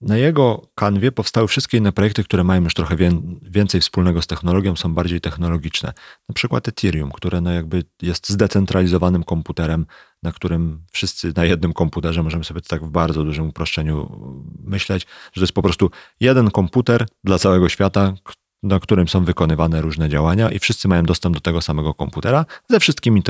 [0.00, 2.96] na jego kanwie powstały wszystkie inne projekty, które mają już trochę
[3.42, 5.92] więcej wspólnego z technologią, są bardziej technologiczne.
[6.28, 9.86] Na przykład Ethereum, które no jakby jest zdecentralizowanym komputerem,
[10.22, 14.20] na którym wszyscy na jednym komputerze możemy sobie tak w bardzo dużym uproszczeniu
[14.64, 18.14] myśleć, że to jest po prostu jeden komputer dla całego świata,
[18.62, 22.80] na którym są wykonywane różne działania i wszyscy mają dostęp do tego samego komputera ze
[22.80, 23.22] wszystkimi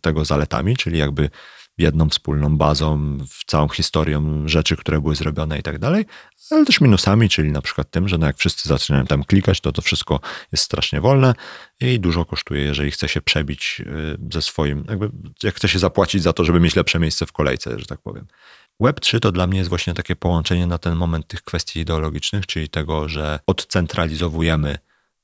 [0.00, 1.30] tego zaletami, czyli jakby
[1.78, 6.04] jedną wspólną bazą, całą historią rzeczy, które były zrobione i tak dalej,
[6.50, 9.72] ale też minusami, czyli na przykład tym, że no jak wszyscy zaczynają tam klikać, to
[9.72, 10.20] to wszystko
[10.52, 11.34] jest strasznie wolne
[11.80, 15.10] i dużo kosztuje, jeżeli chce się przebić y, ze swoim, jakby
[15.42, 18.26] jak chce się zapłacić za to, żeby mieć lepsze miejsce w kolejce, że tak powiem.
[18.80, 22.68] Web3 to dla mnie jest właśnie takie połączenie na ten moment tych kwestii ideologicznych, czyli
[22.68, 24.78] tego, że odcentralizowujemy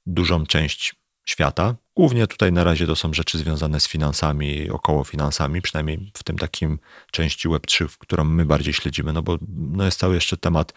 [0.07, 1.75] dużą część świata.
[2.01, 6.39] Głównie tutaj na razie to są rzeczy związane z finansami, około finansami, przynajmniej w tym
[6.39, 6.79] takim
[7.11, 10.73] części Web3, w którą my bardziej śledzimy, no bo no jest cały jeszcze temat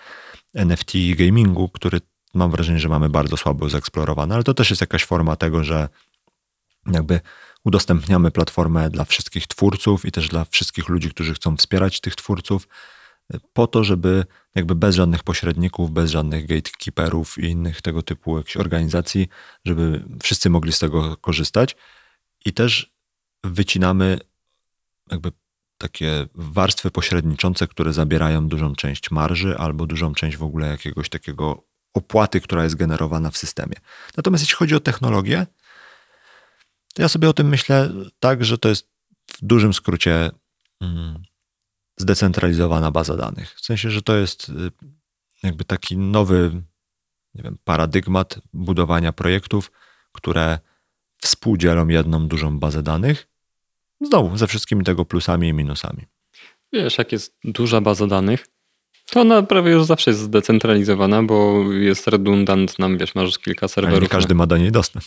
[0.53, 2.01] NFT i gamingu, który
[2.33, 5.89] mam wrażenie, że mamy bardzo słabo zeksplorowany, ale to też jest jakaś forma tego, że
[6.91, 7.19] jakby
[7.63, 12.67] udostępniamy platformę dla wszystkich twórców i też dla wszystkich ludzi, którzy chcą wspierać tych twórców,
[13.53, 18.57] po to, żeby jakby bez żadnych pośredników, bez żadnych gatekeeperów i innych tego typu jakichś
[18.57, 19.27] organizacji,
[19.65, 21.75] żeby wszyscy mogli z tego korzystać.
[22.45, 22.93] I też
[23.43, 24.19] wycinamy
[25.11, 25.31] jakby
[25.77, 31.63] takie warstwy pośredniczące, które zabierają dużą część marży albo dużą część w ogóle jakiegoś takiego
[31.93, 33.75] opłaty, która jest generowana w systemie.
[34.17, 35.47] Natomiast jeśli chodzi o technologię,
[36.93, 38.89] to ja sobie o tym myślę tak, że to jest
[39.27, 40.31] w dużym skrócie
[40.81, 41.23] mm,
[41.97, 43.55] zdecentralizowana baza danych.
[43.55, 44.71] W sensie, że to jest y,
[45.43, 46.61] jakby taki nowy
[47.35, 49.71] nie wiem, paradygmat budowania projektów,
[50.11, 50.59] które
[51.21, 53.27] współdzielą jedną dużą bazę danych,
[54.01, 56.05] znowu ze wszystkimi tego plusami i minusami.
[56.73, 58.47] Wiesz, jak jest duża baza danych,
[59.05, 64.01] to ona prawie już zawsze jest zdecentralizowana, bo jest redundantna, wiesz, masz kilka Ale serwerów.
[64.01, 65.05] nie każdy ma do niej dostęp.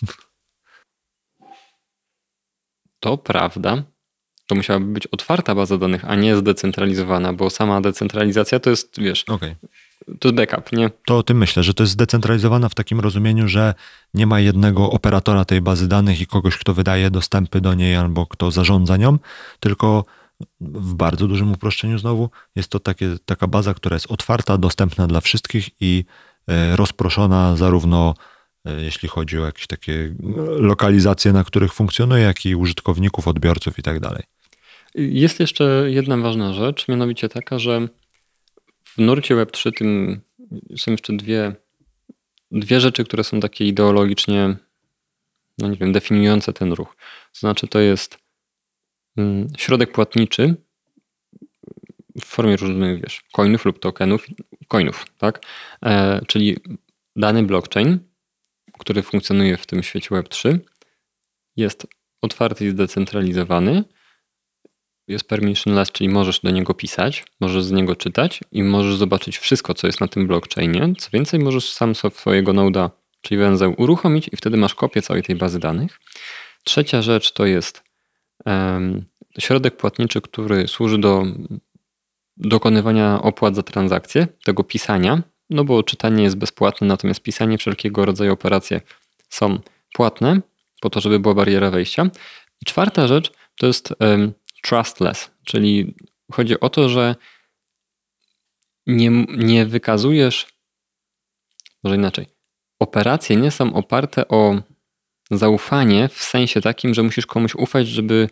[3.01, 3.83] To prawda.
[4.46, 9.24] To musiałaby być otwarta baza danych, a nie zdecentralizowana, bo sama decentralizacja to jest, wiesz,
[9.24, 9.54] Okej.
[10.20, 10.90] to jest backup, nie?
[11.06, 13.74] To o tym myślę, że to jest zdecentralizowana w takim rozumieniu, że
[14.14, 18.26] nie ma jednego operatora tej bazy danych i kogoś, kto wydaje dostępy do niej albo
[18.26, 19.18] kto zarządza nią,
[19.61, 20.04] tylko
[20.61, 25.20] w bardzo dużym uproszczeniu znowu jest to takie, taka baza, która jest otwarta, dostępna dla
[25.20, 26.04] wszystkich i
[26.48, 28.14] e, rozproszona zarówno
[28.64, 30.14] e, jeśli chodzi o jakieś takie
[30.59, 34.22] lokalizacje, na których funkcjonuje, jak i użytkowników, odbiorców i tak dalej.
[34.96, 37.88] Jest jeszcze jedna ważna rzecz, mianowicie taka, że
[38.85, 40.20] w nurcie Web3 tym
[40.76, 41.54] są jeszcze dwie,
[42.50, 44.56] dwie rzeczy, które są takie ideologicznie,
[45.59, 46.96] no nie wiem, definiujące ten ruch.
[47.32, 48.18] To znaczy to jest
[49.16, 50.54] mm, środek płatniczy
[52.20, 54.26] w formie różnych, wiesz, coinów lub tokenów,
[54.68, 55.40] coinów, tak?
[55.85, 56.56] E, czyli
[57.16, 57.98] dany blockchain,
[58.78, 60.59] który funkcjonuje w tym świecie Web3,
[61.56, 61.87] jest
[62.22, 63.85] otwarty i zdecentralizowany,
[65.09, 69.75] jest permissionless, czyli możesz do niego pisać, możesz z niego czytać i możesz zobaczyć wszystko,
[69.75, 70.92] co jest na tym blockchainie.
[70.99, 72.90] Co więcej, możesz sam swojego noda,
[73.21, 76.01] czyli węzeł, uruchomić i wtedy masz kopię całej tej bazy danych.
[76.64, 77.83] Trzecia rzecz to jest
[78.47, 79.05] um,
[79.38, 81.25] środek płatniczy, który służy do
[82.37, 88.33] dokonywania opłat za transakcje, tego pisania, no bo czytanie jest bezpłatne, natomiast pisanie wszelkiego rodzaju
[88.33, 88.81] operacje
[89.29, 89.59] są
[89.95, 90.40] płatne,
[90.81, 92.11] po to, żeby była bariera wejścia.
[92.62, 94.33] I czwarta rzecz to jest um,
[94.68, 95.94] trustless, czyli
[96.33, 97.14] chodzi o to, że
[98.87, 100.46] nie, nie wykazujesz,
[101.85, 102.26] może inaczej,
[102.81, 104.62] operacje nie są oparte o
[105.31, 108.29] zaufanie w sensie takim, że musisz komuś ufać, żeby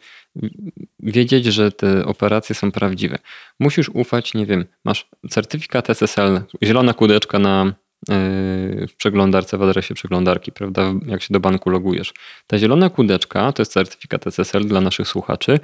[1.01, 3.18] wiedzieć, że te operacje są prawdziwe.
[3.61, 7.64] Musisz ufać, nie wiem, masz certyfikat SSL, zielona kudeczka na,
[8.09, 12.12] yy, w przeglądarce, w adresie przeglądarki, prawda, jak się do banku logujesz.
[12.47, 15.61] Ta zielona kudeczka to jest certyfikat SSL dla naszych słuchaczy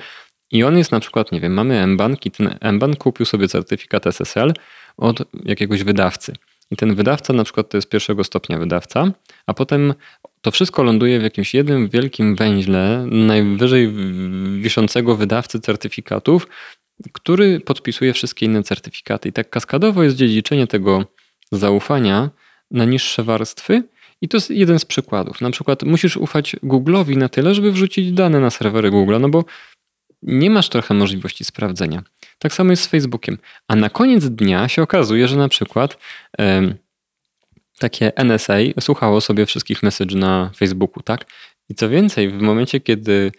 [0.51, 4.07] i on jest na przykład, nie wiem, mamy mBank i ten mBank kupił sobie certyfikat
[4.07, 4.53] SSL
[4.97, 6.33] od jakiegoś wydawcy.
[6.71, 9.13] I ten wydawca na przykład to jest pierwszego stopnia wydawca,
[9.47, 9.95] a potem
[10.41, 13.93] to wszystko ląduje w jakimś jednym wielkim węźle najwyżej
[14.61, 16.49] wiszącego wydawcy certyfikatów,
[17.13, 19.29] który podpisuje wszystkie inne certyfikaty.
[19.29, 21.05] I tak kaskadowo jest dziedziczenie tego
[21.53, 22.31] zaufania
[22.71, 23.83] na niższe warstwy.
[24.23, 25.41] I to jest jeden z przykładów.
[25.41, 29.45] Na przykład musisz ufać Google'owi na tyle, żeby wrzucić dane na serwery Google, no bo
[30.23, 32.03] nie masz trochę możliwości sprawdzenia.
[32.39, 33.39] Tak samo jest z Facebookiem.
[33.69, 35.99] A na koniec dnia się okazuje, że na przykład
[37.79, 41.27] takie NSA słuchało sobie wszystkich message na Facebooku, tak?
[41.69, 43.33] I co więcej, w momencie, kiedy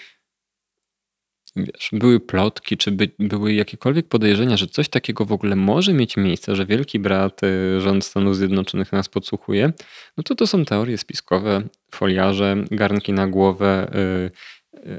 [1.56, 6.18] wiesz, były plotki, czy by, były jakiekolwiek podejrzenia, że coś takiego w ogóle może mieć
[6.18, 9.74] miejsce, że wielki brat, y, rząd Stanów Zjednoczonych nas podsłuchuje,
[10.18, 14.32] no to to są teorie spiskowe, foliarze, garnki na głowę, yy,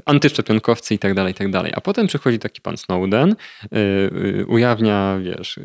[0.05, 1.71] antyszczepionkowcy i tak dalej, i tak dalej.
[1.75, 3.35] A potem przychodzi taki pan Snowden,
[3.71, 5.59] yy, ujawnia, wiesz,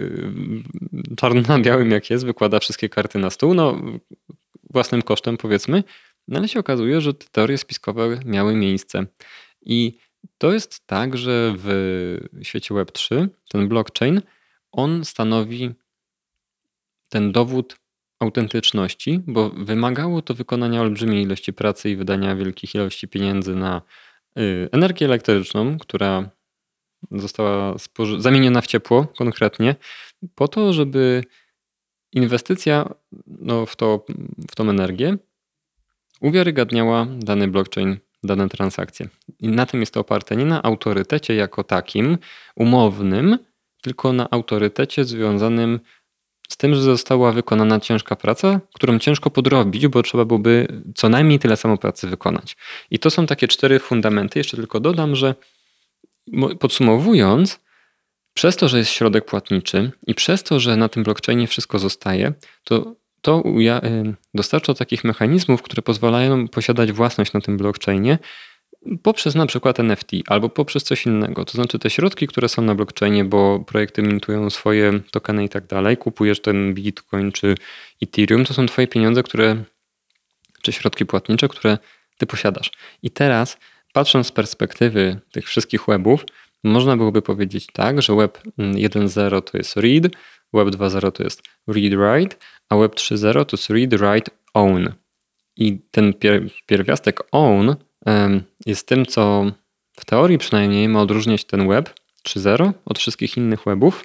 [1.17, 3.83] czarno na białym jak jest, wykłada wszystkie karty na stół, no
[4.71, 5.85] własnym kosztem powiedzmy,
[6.29, 9.07] no ale się okazuje, że te teorie spiskowe miały miejsce.
[9.63, 9.99] I
[10.39, 14.21] to jest tak, że w świecie Web3 ten blockchain,
[14.73, 15.71] on stanowi
[17.09, 17.77] ten dowód
[18.19, 23.83] autentyczności, bo wymagało to wykonania olbrzymiej ilości pracy i wydania wielkich ilości pieniędzy na
[24.39, 26.31] y, energię elektryczną, która
[27.11, 27.75] została
[28.19, 29.75] zamieniona w ciepło konkretnie,
[30.35, 31.25] po to, żeby
[32.13, 32.95] inwestycja
[33.27, 34.07] no, w, to,
[34.51, 35.17] w tą energię
[36.21, 39.09] uwiarygadniała dany blockchain, dane transakcje.
[39.41, 42.19] I na tym jest to oparte nie na autorytecie jako takim
[42.57, 43.39] umownym,
[43.83, 45.98] tylko na autorytecie związanym z
[46.57, 51.57] tym, że została wykonana ciężka praca, którą ciężko podrobić, bo trzeba byłoby co najmniej tyle
[51.57, 52.57] samo pracy wykonać.
[52.91, 54.39] I to są takie cztery fundamenty.
[54.39, 55.35] Jeszcze tylko dodam, że
[56.61, 57.61] podsumowując,
[58.35, 62.33] przez to, że jest środek płatniczy i przez to, że na tym blockchainie wszystko zostaje,
[62.65, 63.43] to to
[64.35, 68.19] dostarcza takich mechanizmów, które pozwalają posiadać własność na tym blockchainie,
[69.03, 71.45] poprzez na przykład NFT albo poprzez coś innego.
[71.45, 75.67] To znaczy te środki, które są na blockchainie, bo projekty mintują swoje tokeny i tak
[75.67, 77.55] dalej, kupujesz ten Bitcoin czy
[78.03, 79.65] Ethereum, to są twoje pieniądze, które
[80.63, 81.79] czy środki płatnicze, które
[82.19, 82.71] ty posiadasz.
[83.03, 83.59] I teraz
[83.93, 86.25] patrząc z perspektywy tych wszystkich webów,
[86.65, 90.03] można byłoby powiedzieć tak, że web 1.0 to jest read,
[90.53, 92.37] web 2.0 to jest read write,
[92.69, 94.93] a web 3.0 to jest read write own.
[95.57, 96.15] I ten
[96.67, 97.77] pierwiastek own
[98.67, 99.53] jest tym, co
[99.93, 101.95] w teorii przynajmniej ma odróżniać ten web
[102.27, 104.05] 3.0 od wszystkich innych webów.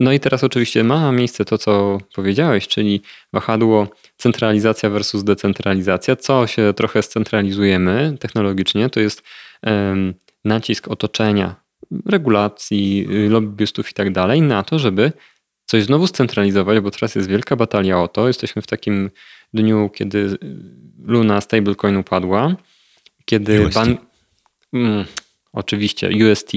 [0.00, 3.02] No i teraz oczywiście ma miejsce to, co powiedziałeś, czyli
[3.32, 6.16] wahadło centralizacja versus decentralizacja.
[6.16, 9.22] Co się trochę scentralizujemy technologicznie, to jest
[10.44, 11.56] nacisk otoczenia,
[12.06, 15.12] regulacji, lobbyystów i tak dalej na to, żeby
[15.64, 18.26] coś znowu scentralizować, bo teraz jest wielka batalia o to.
[18.26, 19.10] Jesteśmy w takim
[19.54, 20.38] dniu, kiedy
[21.04, 22.56] Luna stablecoin upadła,
[23.28, 23.74] kiedy UST.
[23.74, 23.96] ban...
[24.72, 25.04] Mm,
[25.52, 26.52] oczywiście UST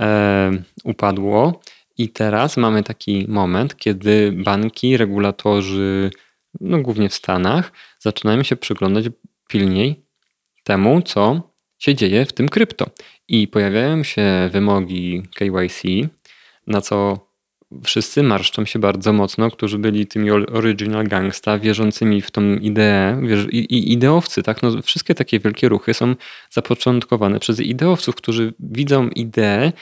[0.00, 0.50] e,
[0.84, 1.60] upadło
[1.98, 6.10] i teraz mamy taki moment, kiedy banki, regulatorzy,
[6.60, 9.04] no głównie w Stanach, zaczynają się przyglądać
[9.48, 10.04] pilniej
[10.64, 12.86] temu, co się dzieje w tym krypto.
[13.28, 15.82] I pojawiają się wymogi KYC,
[16.66, 17.25] na co
[17.84, 23.92] wszyscy marszczą się bardzo mocno, którzy byli tymi original gangsta, wierzącymi w tą ideę, i
[23.92, 24.62] ideowcy, tak?
[24.62, 26.14] No, wszystkie takie wielkie ruchy są
[26.50, 29.72] zapoczątkowane przez ideowców, którzy widzą ideę,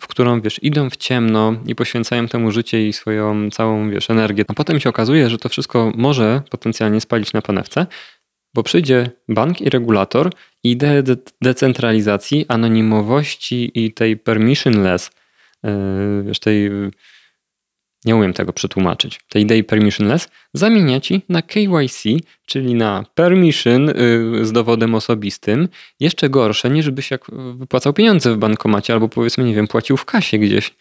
[0.00, 4.44] w którą, wiesz, idą w ciemno i poświęcają temu życie i swoją całą, wiesz, energię.
[4.48, 7.86] A potem się okazuje, że to wszystko może potencjalnie spalić na panewce,
[8.54, 10.30] bo przyjdzie bank i regulator
[10.64, 15.10] i ideę de decentralizacji, anonimowości i tej permissionless,
[15.62, 15.70] yy,
[16.26, 16.70] wiesz, tej
[18.04, 22.02] nie umiem tego przetłumaczyć, tej idei permissionless, zamienia ci na KYC,
[22.46, 25.68] czyli na permission yy, z dowodem osobistym,
[26.00, 27.24] jeszcze gorsze niż byś jak
[27.54, 30.74] wypłacał pieniądze w bankomacie albo powiedzmy, nie wiem, płacił w kasie gdzieś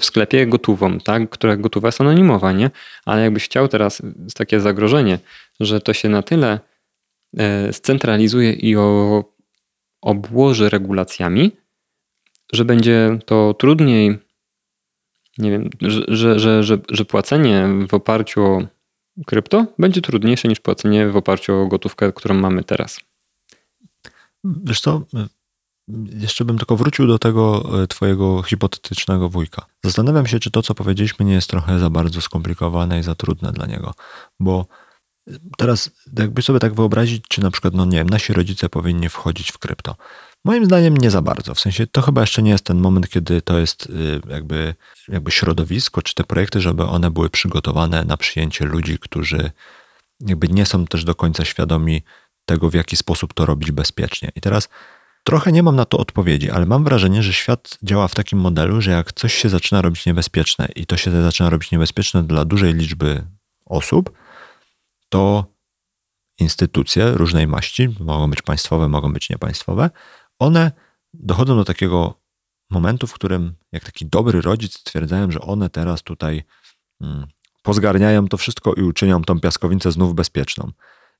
[0.00, 2.70] w sklepie gotową, tak, która gotowa jest anonimowa, nie?
[3.04, 4.02] Ale jakbyś chciał teraz,
[4.34, 5.18] takie zagrożenie,
[5.60, 6.60] że to się na tyle
[7.32, 9.24] yy, scentralizuje i o,
[10.00, 11.52] obłoży regulacjami,
[12.52, 14.18] że będzie to trudniej
[15.38, 18.62] nie wiem, że, że, że, że płacenie w oparciu o
[19.26, 23.00] krypto będzie trudniejsze niż płacenie w oparciu o gotówkę, którą mamy teraz.
[24.44, 25.02] Wiesz co,
[26.12, 29.66] jeszcze bym tylko wrócił do tego e, twojego hipotetycznego wujka.
[29.84, 33.52] Zastanawiam się, czy to, co powiedzieliśmy, nie jest trochę za bardzo skomplikowane i za trudne
[33.52, 33.94] dla niego,
[34.40, 34.66] bo
[35.56, 39.52] teraz jakby sobie tak wyobrazić, czy na przykład, no nie wiem, nasi rodzice powinni wchodzić
[39.52, 39.96] w krypto.
[40.44, 41.54] Moim zdaniem nie za bardzo.
[41.54, 44.74] W sensie to chyba jeszcze nie jest ten moment, kiedy to jest y, jakby,
[45.08, 49.50] jakby środowisko, czy te projekty, żeby one były przygotowane na przyjęcie ludzi, którzy
[50.20, 52.02] jakby nie są też do końca świadomi
[52.44, 54.30] tego, w jaki sposób to robić bezpiecznie.
[54.34, 54.68] I teraz
[55.24, 58.80] trochę nie mam na to odpowiedzi, ale mam wrażenie, że świat działa w takim modelu,
[58.80, 62.74] że jak coś się zaczyna robić niebezpieczne i to się zaczyna robić niebezpieczne dla dużej
[62.74, 63.26] liczby
[63.66, 64.10] osób,
[65.08, 65.44] to
[66.38, 69.90] instytucje różnej maści, mogą być państwowe, mogą być niepaństwowe,
[70.38, 70.72] one
[71.14, 72.20] dochodzą do takiego
[72.70, 76.44] momentu, w którym jak taki dobry rodzic stwierdzają, że one teraz tutaj
[77.02, 77.26] hmm,
[77.62, 80.72] pozgarniają to wszystko i uczynią tą piaskownicę znów bezpieczną.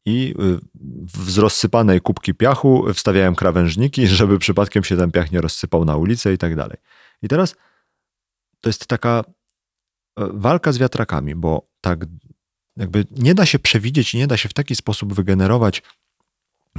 [0.06, 5.84] I y, z rozsypanej kubki piachu wstawiają krawężniki, żeby przypadkiem się ten piach nie rozsypał
[5.84, 6.76] na ulicę i tak dalej.
[7.22, 7.56] I teraz
[8.60, 9.24] to jest taka
[10.18, 12.06] e, walka z wiatrakami, bo tak
[12.76, 15.82] jakby nie da się przewidzieć i nie da się w taki sposób wygenerować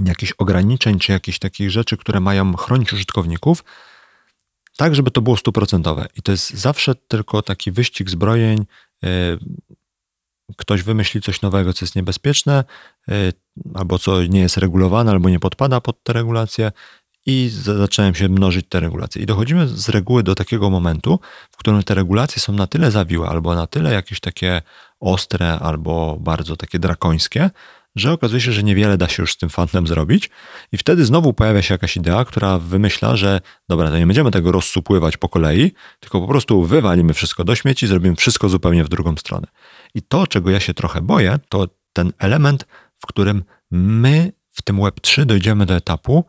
[0.06, 3.64] jakichś ograniczeń, czy jakichś takich rzeczy, które mają chronić użytkowników,
[4.78, 6.08] tak, żeby to było stuprocentowe.
[6.16, 8.66] I to jest zawsze tylko taki wyścig zbrojeń.
[9.04, 9.38] E,
[10.58, 12.64] ktoś wymyśli coś nowego, co jest niebezpieczne,
[13.10, 13.14] e,
[13.74, 16.72] albo co nie jest regulowane, albo nie podpada pod te regulacje,
[17.26, 19.22] i zaczynają się mnożyć te regulacje.
[19.22, 21.20] I dochodzimy z reguły do takiego momentu,
[21.52, 24.62] w którym te regulacje są na tyle zawiłe, albo na tyle jakieś takie
[25.00, 27.50] ostre, albo bardzo takie drakońskie,
[27.96, 30.30] że okazuje się, że niewiele da się już z tym fantem zrobić
[30.72, 34.52] i wtedy znowu pojawia się jakaś idea, która wymyśla, że dobra, to nie będziemy tego
[34.52, 39.16] rozsupływać po kolei, tylko po prostu wywalimy wszystko do śmieci, zrobimy wszystko zupełnie w drugą
[39.16, 39.48] stronę.
[39.96, 42.66] I to, czego ja się trochę boję, to ten element,
[42.98, 46.26] w którym my w tym Web3 dojdziemy do etapu,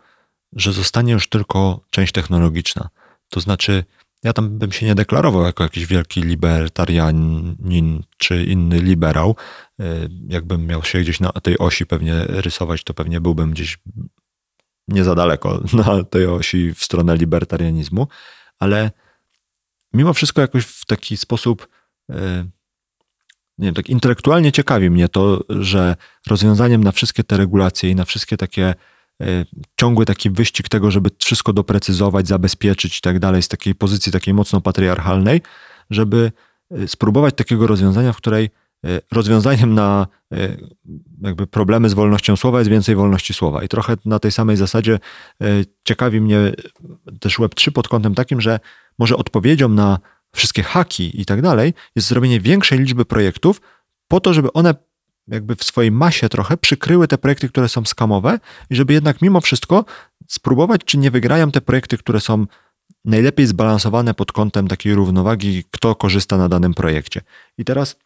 [0.53, 2.89] że zostanie już tylko część technologiczna.
[3.29, 3.85] To znaczy,
[4.23, 9.37] ja tam bym się nie deklarował jako jakiś wielki libertarianin czy inny liberał.
[9.81, 9.85] E,
[10.29, 13.79] jakbym miał się gdzieś na tej osi pewnie rysować, to pewnie byłbym gdzieś
[14.89, 18.09] nie za daleko na tej osi w stronę libertarianizmu,
[18.59, 18.91] ale
[19.93, 21.69] mimo wszystko jakoś w taki sposób
[22.11, 22.45] e,
[23.59, 25.97] nie wiem, tak intelektualnie ciekawi mnie to, że
[26.27, 28.75] rozwiązaniem na wszystkie te regulacje i na wszystkie takie
[29.77, 34.35] ciągły taki wyścig tego, żeby wszystko doprecyzować, zabezpieczyć i tak dalej, z takiej pozycji takiej
[34.35, 35.41] mocno patriarchalnej,
[35.91, 36.33] żeby
[36.71, 38.51] e, spróbować takiego rozwiązania, w której
[38.85, 40.07] e, rozwiązaniem na
[41.23, 43.63] jakby problemy z wolnością słowa jest więcej wolności słowa.
[43.63, 44.99] I trochę na tej samej zasadzie
[45.85, 46.53] ciekawi mnie
[47.21, 48.61] też Web3 pod kątem takim, że
[48.99, 49.99] może odpowiedzią na
[50.33, 53.61] wszystkie haki i tak dalej jest zrobienie większej liczby projektów
[54.09, 54.75] po to, żeby one
[55.29, 58.39] jakby w swojej masie trochę przykryły te projekty, które są skamowe
[58.71, 59.85] i żeby jednak mimo wszystko
[60.29, 62.47] spróbować, czy nie wygrają te projekty, które są
[63.05, 67.21] najlepiej zbalansowane pod kątem takiej równowagi, kto korzysta na danym projekcie.
[67.59, 67.97] I teraz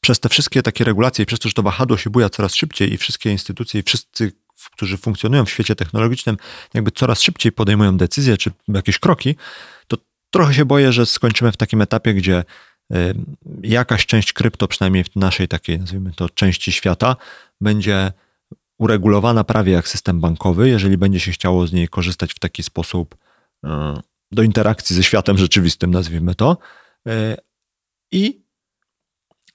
[0.00, 2.92] przez te wszystkie takie regulacje i przez to, że to wahadło się buja coraz szybciej
[2.92, 4.32] i wszystkie instytucje i wszyscy,
[4.72, 6.36] którzy funkcjonują w świecie technologicznym,
[6.74, 9.36] jakby coraz szybciej podejmują decyzje czy jakieś kroki,
[9.86, 9.96] to
[10.30, 12.44] trochę się boję, że skończymy w takim etapie, gdzie
[13.62, 17.16] jakaś część krypto, przynajmniej w naszej takiej, nazwijmy to, części świata,
[17.60, 18.12] będzie
[18.78, 23.14] uregulowana prawie jak system bankowy, jeżeli będzie się chciało z niej korzystać w taki sposób
[23.64, 23.68] y,
[24.32, 26.56] do interakcji ze światem rzeczywistym, nazwijmy to.
[27.08, 27.36] Y,
[28.12, 28.44] I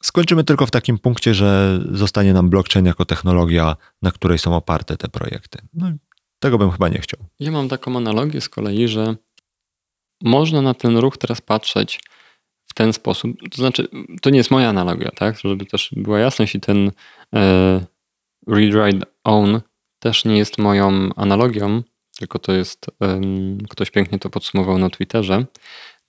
[0.04, 4.98] skończymy tylko w takim punkcie, że zostanie nam blockchain jako technologia, na której są oparte
[4.98, 5.60] te projekty.
[5.74, 5.92] No,
[6.40, 7.20] tego bym chyba nie chciał.
[7.40, 9.16] Ja mam taką analogię z kolei, że
[10.24, 12.00] można na ten ruch teraz patrzeć
[12.72, 13.32] w ten sposób.
[13.52, 13.88] To znaczy,
[14.22, 15.40] to nie jest moja analogia, tak?
[15.40, 16.92] Żeby też była jasność i ten
[17.36, 17.86] e,
[18.48, 19.62] read, write, own
[20.00, 21.84] też nie jest moją analogią,
[22.20, 23.22] tylko to jest, e,
[23.70, 25.46] ktoś pięknie to podsumował na Twitterze.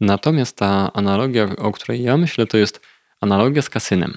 [0.00, 2.80] Natomiast ta analogia, o której ja myślę, to jest
[3.20, 4.14] analogia z kasynem.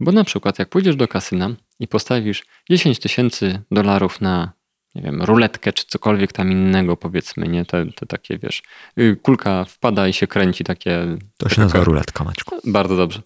[0.00, 4.52] Bo na przykład jak pójdziesz do kasyna i postawisz 10 tysięcy dolarów na
[4.94, 7.64] nie wiem, ruletkę czy cokolwiek tam innego, powiedzmy, nie?
[7.64, 8.62] Te, te takie, wiesz,
[8.98, 11.16] y, kulka wpada i się kręci, takie...
[11.36, 12.56] To się nazywa ruletka, Maćku.
[12.64, 13.20] Bardzo dobrze.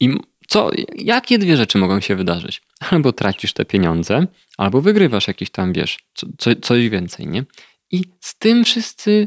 [0.00, 0.14] I
[0.48, 2.62] co, jakie dwie rzeczy mogą się wydarzyć?
[2.90, 4.26] Albo tracisz te pieniądze,
[4.58, 7.44] albo wygrywasz jakiś tam, wiesz, co, coś więcej, nie?
[7.90, 9.26] I z tym wszyscy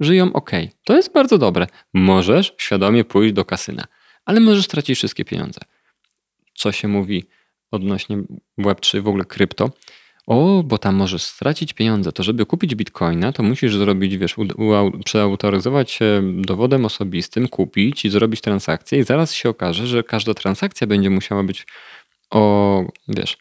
[0.00, 0.50] żyją ok.
[0.84, 1.66] To jest bardzo dobre.
[1.94, 3.84] Możesz świadomie pójść do kasyna,
[4.24, 5.60] ale możesz stracić wszystkie pieniądze.
[6.54, 7.24] Co się mówi
[7.70, 8.18] odnośnie
[8.58, 9.70] Web3, w ogóle krypto?
[10.26, 12.12] O, bo tam możesz stracić pieniądze.
[12.12, 14.36] To żeby kupić bitcoina, to musisz zrobić, wiesz,
[15.04, 20.86] przeautoryzować się dowodem osobistym, kupić i zrobić transakcję i zaraz się okaże, że każda transakcja
[20.86, 21.66] będzie musiała być
[22.30, 23.36] o, wiesz,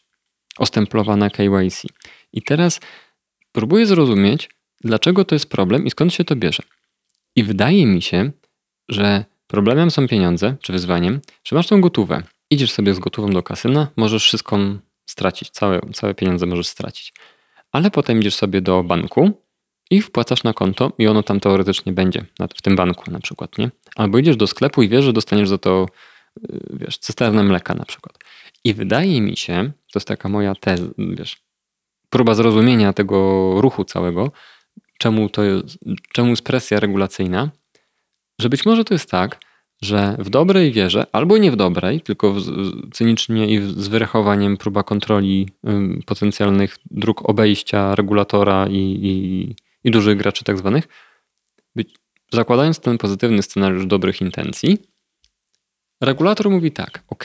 [0.57, 1.83] ostemplowana KYC.
[2.33, 2.79] I teraz
[3.51, 4.49] próbuję zrozumieć,
[4.83, 6.63] dlaczego to jest problem i skąd się to bierze.
[7.35, 8.31] I wydaje mi się,
[8.89, 12.23] że problemem są pieniądze, czy wyzwaniem, że masz tą gotówę.
[12.49, 14.59] Idziesz sobie z gotową do kasyna, możesz wszystko
[15.05, 17.13] stracić, całe, całe pieniądze możesz stracić.
[17.71, 19.31] Ale potem idziesz sobie do banku
[19.89, 22.25] i wpłacasz na konto i ono tam teoretycznie będzie,
[22.57, 23.71] w tym banku na przykład, nie?
[23.95, 25.85] Albo idziesz do sklepu i wiesz, że dostaniesz za to,
[26.49, 28.17] y, wiesz, cysternę mleka na przykład.
[28.63, 31.37] I wydaje mi się, to jest taka moja teza, wiesz,
[32.09, 34.31] próba zrozumienia tego ruchu całego,
[34.97, 35.77] czemu to jest,
[36.13, 37.49] czemu jest presja regulacyjna,
[38.39, 39.39] że być może to jest tak,
[39.83, 42.41] że w dobrej wierze, albo nie w dobrej, tylko w,
[42.91, 45.49] cynicznie i z wyrachowaniem próba kontroli
[46.05, 50.87] potencjalnych dróg obejścia regulatora i, i, i dużych graczy tak zwanych,
[52.31, 54.77] zakładając ten pozytywny scenariusz dobrych intencji,
[56.01, 57.23] regulator mówi tak, ok,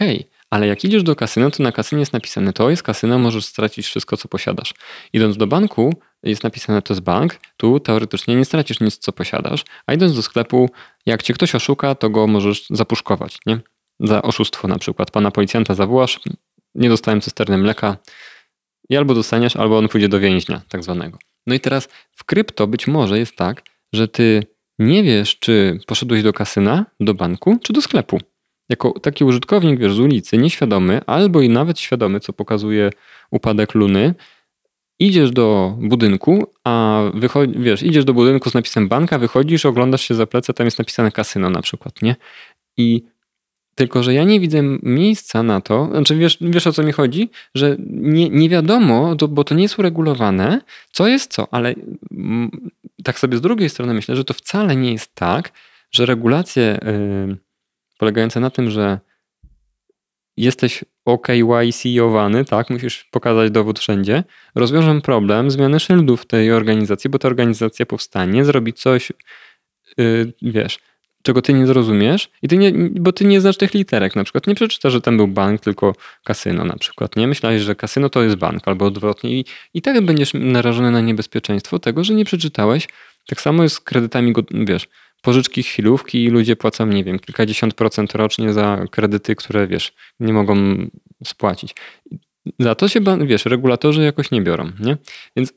[0.51, 3.87] ale jak idziesz do kasyna, to na kasynie jest napisane, to jest kasyna, możesz stracić
[3.87, 4.75] wszystko, co posiadasz.
[5.13, 9.65] Idąc do banku, jest napisane, to jest bank, tu teoretycznie nie stracisz nic, co posiadasz,
[9.87, 10.71] a idąc do sklepu,
[11.07, 13.61] jak cię ktoś oszuka, to go możesz zapuszkować, nie?
[14.01, 15.11] Za oszustwo na przykład.
[15.11, 16.21] Pana policjanta zawołasz,
[16.75, 17.97] nie dostałem cysterny mleka
[18.91, 21.19] i albo dostaniesz, albo on pójdzie do więźnia tak zwanego.
[21.47, 23.63] No i teraz w krypto być może jest tak,
[23.93, 24.43] że ty
[24.79, 28.19] nie wiesz, czy poszedłeś do kasyna, do banku, czy do sklepu.
[28.69, 32.91] Jako taki użytkownik, wiesz, z ulicy, nieświadomy, albo i nawet świadomy, co pokazuje
[33.31, 34.15] upadek luny,
[34.99, 40.15] idziesz do budynku, a wychodzi, wiesz, idziesz do budynku z napisem banka, wychodzisz, oglądasz się
[40.15, 42.17] za plecy, tam jest napisane kasyno na przykład, nie?
[42.77, 43.05] I
[43.75, 47.31] tylko, że ja nie widzę miejsca na to, znaczy wiesz, wiesz o co mi chodzi,
[47.55, 50.61] że nie, nie wiadomo, bo to nie jest uregulowane,
[50.93, 51.75] co jest co, ale
[53.05, 55.53] tak sobie z drugiej strony myślę, że to wcale nie jest tak,
[55.91, 56.79] że regulacje
[57.29, 57.37] yy,
[57.99, 58.99] polegające na tym, że
[60.37, 67.29] jesteś OKYC-owany, tak, musisz pokazać dowód wszędzie, rozwiążę problem zmiany szyldów tej organizacji, bo ta
[67.29, 69.13] organizacja powstanie, zrobi coś,
[69.99, 70.79] yy, wiesz,
[71.23, 74.17] czego ty nie zrozumiesz, i ty nie, bo ty nie znasz tych literek.
[74.17, 75.95] Na przykład nie przeczytasz, że tam był bank, tylko
[76.25, 77.17] kasyno na przykład.
[77.17, 79.41] Nie myślałeś, że kasyno to jest bank, albo odwrotnie.
[79.41, 79.45] I,
[79.75, 82.89] i tak będziesz narażony na niebezpieczeństwo tego, że nie przeczytałeś.
[83.27, 84.89] Tak samo jest z kredytami, wiesz,
[85.23, 90.33] pożyczki chwilówki i ludzie płacą, nie wiem, kilkadziesiąt procent rocznie za kredyty, które, wiesz, nie
[90.33, 90.77] mogą
[91.25, 91.75] spłacić.
[92.59, 94.97] Za to się, wiesz, regulatorzy jakoś nie biorą, nie?
[95.37, 95.53] Więc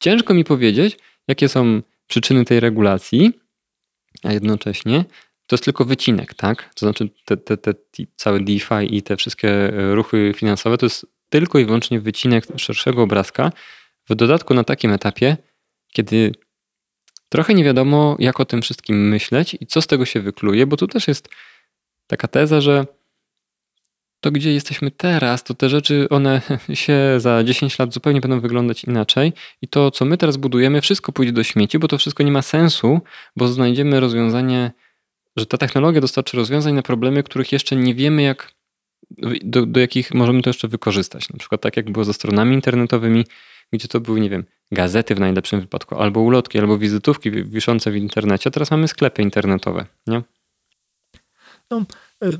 [0.00, 0.98] ciężko mi powiedzieć,
[1.28, 3.32] jakie są przyczyny tej regulacji,
[4.22, 5.04] a jednocześnie
[5.46, 6.74] to jest tylko wycinek, tak?
[6.74, 11.06] To znaczy te, te, te, te całe DeFi i te wszystkie ruchy finansowe to jest
[11.28, 13.52] tylko i wyłącznie wycinek szerszego obrazka.
[14.08, 15.36] W dodatku na takim etapie,
[15.92, 16.32] kiedy
[17.28, 20.76] trochę nie wiadomo, jak o tym wszystkim myśleć i co z tego się wykluje, bo
[20.76, 21.28] tu też jest
[22.06, 22.86] taka teza, że
[24.20, 26.40] to gdzie jesteśmy teraz, to te rzeczy, one
[26.74, 31.12] się za 10 lat zupełnie będą wyglądać inaczej i to, co my teraz budujemy, wszystko
[31.12, 33.00] pójdzie do śmieci, bo to wszystko nie ma sensu,
[33.36, 34.70] bo znajdziemy rozwiązanie,
[35.36, 38.52] że ta technologia dostarczy rozwiązań na problemy, których jeszcze nie wiemy, jak,
[39.44, 41.30] do, do jakich możemy to jeszcze wykorzystać.
[41.30, 43.24] Na przykład tak, jak było ze stronami internetowymi,
[43.72, 47.96] gdzie to były, nie wiem, gazety w najlepszym wypadku, albo ulotki, albo wizytówki wiszące w
[47.96, 48.50] internecie.
[48.50, 50.22] Teraz mamy sklepy internetowe, nie?
[51.70, 51.84] No,
[52.24, 52.38] y,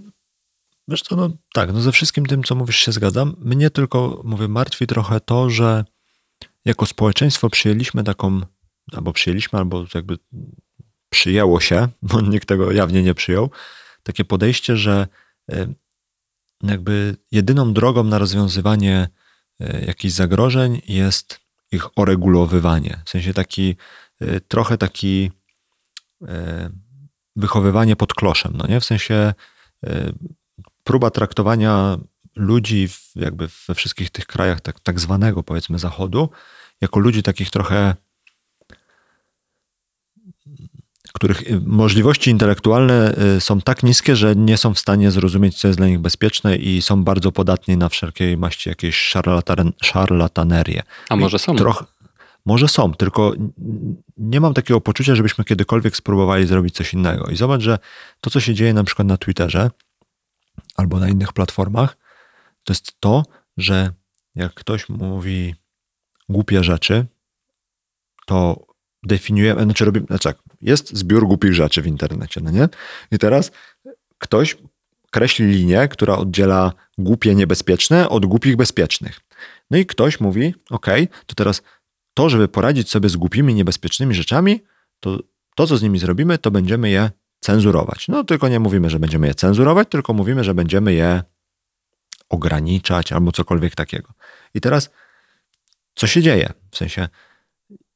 [0.88, 3.36] wiesz co, no tak, no ze wszystkim tym, co mówisz, się zgadzam.
[3.38, 5.84] Mnie tylko, mówię, martwi trochę to, że
[6.64, 8.40] jako społeczeństwo przyjęliśmy taką,
[8.92, 10.18] albo przyjęliśmy, albo jakby
[11.10, 13.50] przyjęło się, bo nikt tego jawnie nie przyjął,
[14.02, 15.06] takie podejście, że
[15.52, 15.74] y,
[16.62, 19.08] jakby jedyną drogą na rozwiązywanie
[19.86, 21.40] jakichś zagrożeń jest
[21.72, 23.02] ich oregulowywanie.
[23.04, 23.76] W sensie taki,
[24.48, 25.30] trochę taki
[27.36, 28.80] wychowywanie pod kloszem, no nie?
[28.80, 29.34] W sensie
[30.84, 31.98] próba traktowania
[32.36, 36.30] ludzi w, jakby we wszystkich tych krajach tak, tak zwanego powiedzmy zachodu
[36.80, 37.94] jako ludzi takich trochę
[41.12, 45.68] których y, możliwości intelektualne y, są tak niskie, że nie są w stanie zrozumieć, co
[45.68, 50.82] jest dla nich bezpieczne i są bardzo podatni na wszelkiej maści jakieś szarlatan, szarlatanerie.
[51.08, 51.56] A może są?
[51.56, 51.84] Troch,
[52.46, 53.32] może są, tylko
[54.16, 57.26] nie mam takiego poczucia, żebyśmy kiedykolwiek spróbowali zrobić coś innego.
[57.26, 57.78] I zobacz, że
[58.20, 59.70] to, co się dzieje na przykład na Twitterze
[60.76, 61.96] albo na innych platformach,
[62.64, 63.22] to jest to,
[63.56, 63.92] że
[64.34, 65.54] jak ktoś mówi
[66.28, 67.06] głupie rzeczy,
[68.26, 68.67] to
[69.02, 72.68] definiujemy, znaczy robimy, znaczy tak, jest zbiór głupich rzeczy w internecie, no nie?
[73.12, 73.50] I teraz
[74.18, 74.56] ktoś
[75.10, 79.20] kreśli linię, która oddziela głupie niebezpieczne od głupich bezpiecznych.
[79.70, 80.86] No i ktoś mówi, ok,
[81.26, 81.62] to teraz
[82.14, 84.60] to, żeby poradzić sobie z głupimi, niebezpiecznymi rzeczami,
[85.00, 85.18] to
[85.54, 88.08] to, co z nimi zrobimy, to będziemy je cenzurować.
[88.08, 91.22] No tylko nie mówimy, że będziemy je cenzurować, tylko mówimy, że będziemy je
[92.28, 94.12] ograniczać albo cokolwiek takiego.
[94.54, 94.90] I teraz,
[95.94, 96.52] co się dzieje?
[96.70, 97.08] W sensie,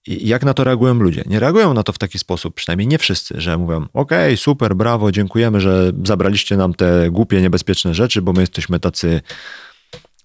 [0.07, 1.23] jak na to reagują ludzie?
[1.27, 5.13] Nie reagują na to w taki sposób, przynajmniej nie wszyscy, że mówią: OK, super, brawo,
[5.13, 9.21] dziękujemy, że zabraliście nam te głupie, niebezpieczne rzeczy, bo my jesteśmy tacy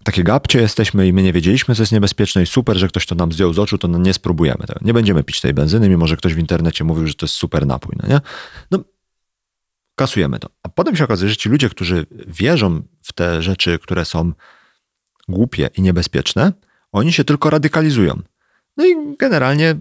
[0.03, 3.15] takie gapcie jesteśmy i my nie wiedzieliśmy, co jest niebezpieczne i super, że ktoś to
[3.15, 4.79] nam zdjął z oczu, to nie spróbujemy tego.
[4.81, 7.65] Nie będziemy pić tej benzyny, mimo że ktoś w internecie mówił, że to jest super
[7.65, 8.21] napój, no nie?
[8.71, 8.79] No,
[9.95, 10.49] kasujemy to.
[10.63, 14.31] A potem się okazuje, że ci ludzie, którzy wierzą w te rzeczy, które są
[15.27, 16.53] głupie i niebezpieczne,
[16.91, 18.21] oni się tylko radykalizują.
[18.77, 19.75] No i generalnie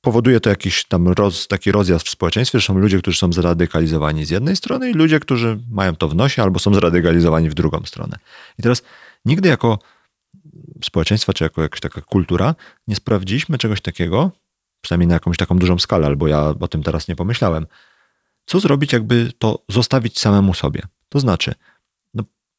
[0.00, 4.24] powoduje to jakiś tam roz, taki rozjazd w społeczeństwie, że są ludzie, którzy są zradykalizowani
[4.24, 7.80] z jednej strony i ludzie, którzy mają to w nosie albo są zradykalizowani w drugą
[7.84, 8.18] stronę.
[8.58, 8.82] I teraz
[9.24, 9.78] nigdy jako
[10.84, 12.54] społeczeństwo, czy jako jakaś taka kultura
[12.88, 14.30] nie sprawdziliśmy czegoś takiego,
[14.80, 17.66] przynajmniej na jakąś taką dużą skalę, albo ja o tym teraz nie pomyślałem.
[18.46, 20.82] Co zrobić, jakby to zostawić samemu sobie?
[21.08, 21.54] To znaczy,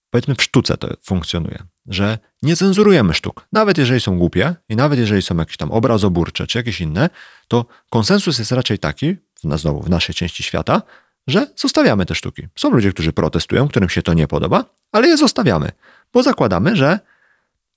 [0.09, 3.47] powiedzmy w sztuce to funkcjonuje że nie cenzurujemy sztuk.
[3.51, 7.09] Nawet jeżeli są głupie i nawet jeżeli są jakieś tam obrazoburcze czy jakieś inne,
[7.47, 10.81] to konsensus jest raczej taki, na znowu w naszej części świata,
[11.27, 12.47] że zostawiamy te sztuki.
[12.55, 15.71] Są ludzie, którzy protestują, którym się to nie podoba, ale je zostawiamy,
[16.13, 16.99] bo zakładamy, że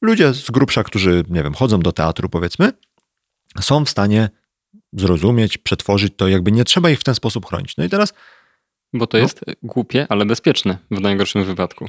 [0.03, 2.73] ludzie z grubsza, którzy, nie wiem, chodzą do teatru, powiedzmy,
[3.61, 4.31] są w stanie
[4.93, 7.77] zrozumieć, przetworzyć to, jakby nie trzeba ich w ten sposób chronić.
[7.77, 8.15] No i teraz.
[8.93, 9.23] Bo to no.
[9.23, 11.89] jest głupie, ale bezpieczne w najgorszym wypadku.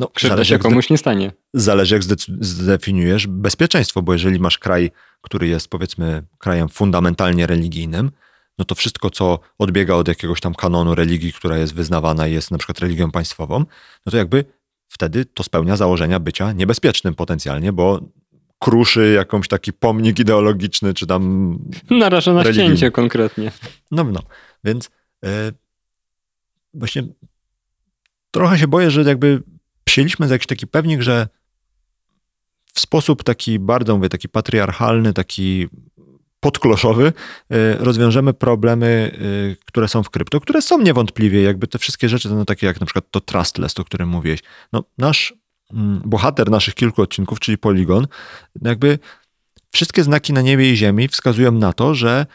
[0.00, 1.32] No, Krzywda się komuś nie stanie.
[1.54, 2.02] Zależy, jak
[2.40, 4.90] zdefiniujesz bezpieczeństwo, bo jeżeli masz kraj,
[5.20, 8.10] który jest powiedzmy krajem fundamentalnie religijnym,
[8.58, 12.50] no to wszystko, co odbiega od jakiegoś tam kanonu religii, która jest wyznawana i jest
[12.50, 13.58] na przykład religią państwową,
[14.06, 14.44] no to jakby
[14.88, 18.00] wtedy to spełnia założenia bycia niebezpiecznym potencjalnie, bo
[18.58, 21.58] kruszy jakąś taki pomnik ideologiczny, czy tam.
[21.90, 23.52] Naraża na ścięcie konkretnie.
[23.90, 24.20] No, no.
[24.64, 24.90] Więc
[25.22, 25.30] yy,
[26.74, 27.02] właśnie
[28.30, 29.42] trochę się boję, że jakby
[29.90, 31.28] przyjęliśmy za jakiś taki pewnik, że
[32.74, 35.68] w sposób taki bardzo, mówię, taki patriarchalny, taki
[36.40, 37.12] podkloszowy y,
[37.78, 42.44] rozwiążemy problemy, y, które są w krypto, które są niewątpliwie, jakby te wszystkie rzeczy, no
[42.44, 44.40] takie jak na przykład to trustless, o którym mówiłeś.
[44.72, 45.34] No, nasz
[45.72, 48.06] mm, bohater naszych kilku odcinków, czyli Polygon,
[48.62, 48.98] jakby
[49.70, 52.26] wszystkie znaki na niebie i ziemi wskazują na to, że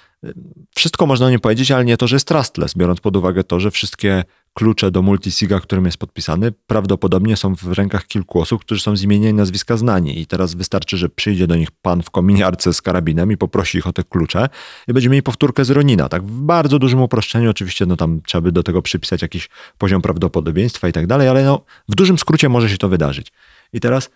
[0.76, 3.60] wszystko można o nim powiedzieć, ale nie to, że jest trustless, biorąc pod uwagę to,
[3.60, 4.24] że wszystkie
[4.54, 9.04] klucze do multisiga, którym jest podpisany, prawdopodobnie są w rękach kilku osób, którzy są z
[9.04, 10.20] imienia i nazwiska znani.
[10.22, 13.88] I teraz wystarczy, że przyjdzie do nich pan w kominiarce z karabinem i poprosi ich
[13.88, 14.50] o te klucze
[14.88, 16.10] i będziemy mieli powtórkę z Ronina.
[16.10, 20.02] Tak, w bardzo dużym uproszczeniu, oczywiście, no tam trzeba by do tego przypisać jakiś poziom
[20.02, 23.32] prawdopodobieństwa i tak dalej, ale no, w dużym skrócie może się to wydarzyć.
[23.74, 24.10] I teraz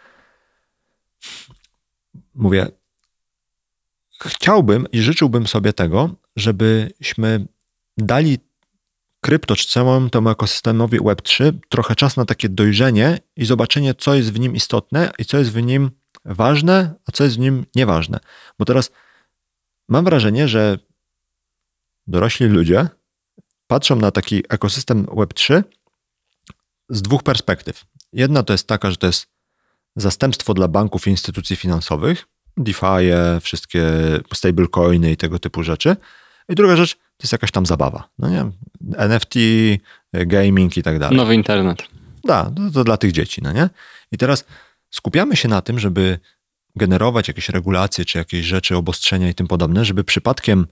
[2.35, 2.67] mówię,
[4.27, 7.47] chciałbym i życzyłbym sobie tego, żebyśmy
[7.97, 8.37] dali
[9.21, 14.33] krypto czy całemu temu ekosystemowi Web3 trochę czas na takie dojrzenie i zobaczenie, co jest
[14.33, 15.91] w nim istotne i co jest w nim
[16.25, 18.19] ważne, a co jest w nim nieważne.
[18.59, 18.91] Bo teraz
[19.89, 20.79] mam wrażenie, że
[22.07, 22.87] dorośli ludzie
[23.67, 25.63] patrzą na taki ekosystem Web3
[26.89, 27.85] z dwóch perspektyw.
[28.13, 29.27] Jedna to jest taka, że to jest
[29.95, 32.27] zastępstwo dla banków i instytucji finansowych,
[32.59, 33.83] DeFi, wszystkie
[34.33, 35.95] stablecoiny i tego typu rzeczy.
[36.49, 38.09] I druga rzecz to jest jakaś tam zabawa.
[38.19, 38.45] No nie?
[38.97, 39.33] NFT,
[40.13, 41.17] gaming i tak dalej.
[41.17, 41.83] Nowy internet.
[42.23, 43.69] Da, to, to dla tych dzieci, no nie?
[44.11, 44.45] I teraz
[44.89, 46.19] skupiamy się na tym, żeby
[46.75, 50.67] generować jakieś regulacje, czy jakieś rzeczy, obostrzenia i tym podobne, żeby przypadkiem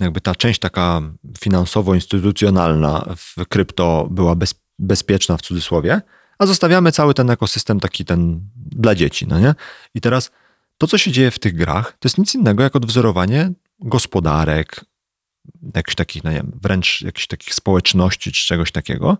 [0.00, 1.02] jakby ta część taka
[1.38, 6.00] finansowo-instytucjonalna w krypto była bez, bezpieczna w cudzysłowie,
[6.38, 9.54] a zostawiamy cały ten ekosystem taki ten dla dzieci, no nie?
[9.94, 10.30] I teraz
[10.78, 14.84] to, co się dzieje w tych grach, to jest nic innego jak odwzorowanie gospodarek,
[15.74, 19.18] jakichś takich, no nie wiem, wręcz jakichś takich społeczności czy czegoś takiego,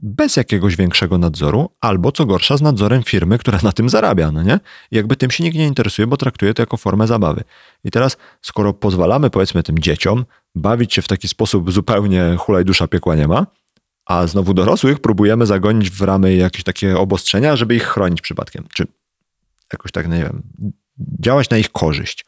[0.00, 4.42] bez jakiegoś większego nadzoru, albo co gorsza, z nadzorem firmy, która na tym zarabia, no
[4.42, 4.60] nie?
[4.90, 7.44] I jakby tym się nikt nie interesuje, bo traktuje to jako formę zabawy.
[7.84, 10.24] I teraz, skoro pozwalamy, powiedzmy, tym dzieciom
[10.54, 13.46] bawić się w taki sposób zupełnie hulaj dusza piekła nie ma,
[14.06, 18.86] a znowu dorosłych próbujemy zagonić w ramy jakieś takie obostrzenia, żeby ich chronić przypadkiem, czy
[19.72, 20.42] jakoś tak, nie wiem,
[20.98, 22.24] działać na ich korzyść.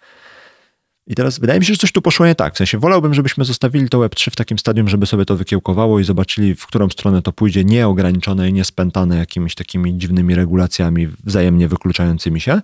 [1.07, 2.55] I teraz wydaje mi się, że coś tu poszło nie tak.
[2.55, 6.05] W sensie wolałbym, żebyśmy zostawili to Web3 w takim stadium, żeby sobie to wykiełkowało i
[6.05, 12.41] zobaczyli, w którą stronę to pójdzie, nieograniczone i niespętane jakimiś takimi dziwnymi regulacjami wzajemnie wykluczającymi
[12.41, 12.61] się.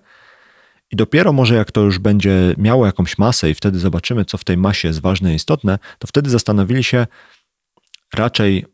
[0.91, 4.45] I dopiero może jak to już będzie miało jakąś masę i wtedy zobaczymy, co w
[4.45, 7.07] tej masie jest ważne i istotne, to wtedy zastanowili się
[8.15, 8.67] raczej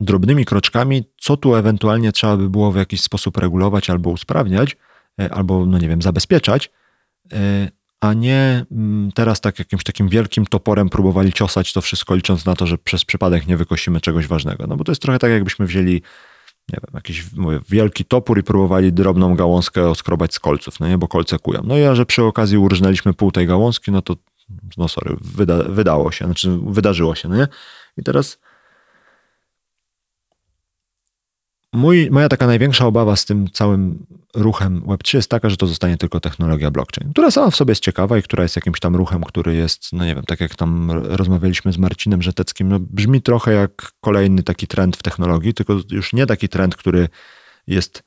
[0.00, 4.76] drobnymi kroczkami, co tu ewentualnie trzeba by było w jakiś sposób regulować albo usprawniać,
[5.30, 6.70] albo, no nie wiem, zabezpieczać,
[7.32, 7.68] e,
[8.00, 12.54] a nie mm, teraz tak jakimś takim wielkim toporem próbowali ciosać to wszystko, licząc na
[12.54, 14.66] to, że przez przypadek nie wykosimy czegoś ważnego.
[14.66, 16.02] No bo to jest trochę tak, jakbyśmy wzięli
[16.72, 20.98] nie wiem, jakiś mówię, wielki topór i próbowali drobną gałązkę oskrobać z kolców, no nie,
[20.98, 21.62] bo kolce kują.
[21.64, 24.16] No i a że przy okazji urżnęliśmy pół tej gałązki, no to
[24.76, 27.48] no sorry, wyda, wydało się, znaczy wydarzyło się, no nie?
[27.96, 28.38] I teraz
[31.76, 35.96] Mój, moja taka największa obawa z tym całym ruchem Web3 jest taka, że to zostanie
[35.96, 39.22] tylko technologia blockchain, która sama w sobie jest ciekawa i która jest jakimś tam ruchem,
[39.22, 43.52] który jest, no nie wiem, tak jak tam rozmawialiśmy z Marcinem Żeteckim, no brzmi trochę
[43.52, 47.08] jak kolejny taki trend w technologii, tylko już nie taki trend, który
[47.66, 48.02] jest,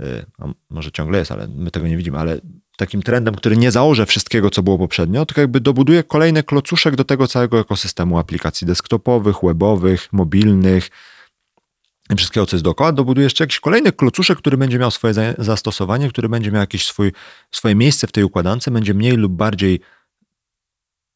[0.00, 2.40] y, a może ciągle jest, ale my tego nie widzimy, ale
[2.76, 7.04] takim trendem, który nie zaorze wszystkiego, co było poprzednio, tylko jakby dobuduje kolejny klocuszek do
[7.04, 10.90] tego całego ekosystemu aplikacji desktopowych, webowych, mobilnych,
[12.16, 16.28] wszystkiego, co jest dookoła, dobuduje jeszcze jakiś kolejny klocuszek, który będzie miał swoje zastosowanie, który
[16.28, 17.12] będzie miał jakieś swój,
[17.50, 19.80] swoje miejsce w tej układance, będzie mniej lub bardziej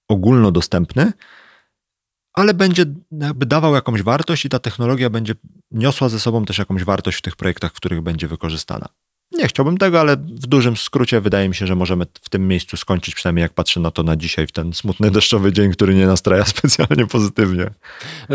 [0.08, 1.12] ogólnodostępny,
[2.32, 2.84] ale będzie
[3.20, 5.34] jakby dawał jakąś wartość i ta technologia będzie
[5.70, 8.88] niosła ze sobą też jakąś wartość w tych projektach, w których będzie wykorzystana.
[9.32, 12.76] Nie chciałbym tego, ale w dużym skrócie wydaje mi się, że możemy w tym miejscu
[12.76, 16.06] skończyć, przynajmniej jak patrzę na to na dzisiaj, w ten smutny deszczowy dzień, który nie
[16.06, 17.70] nastraja specjalnie pozytywnie.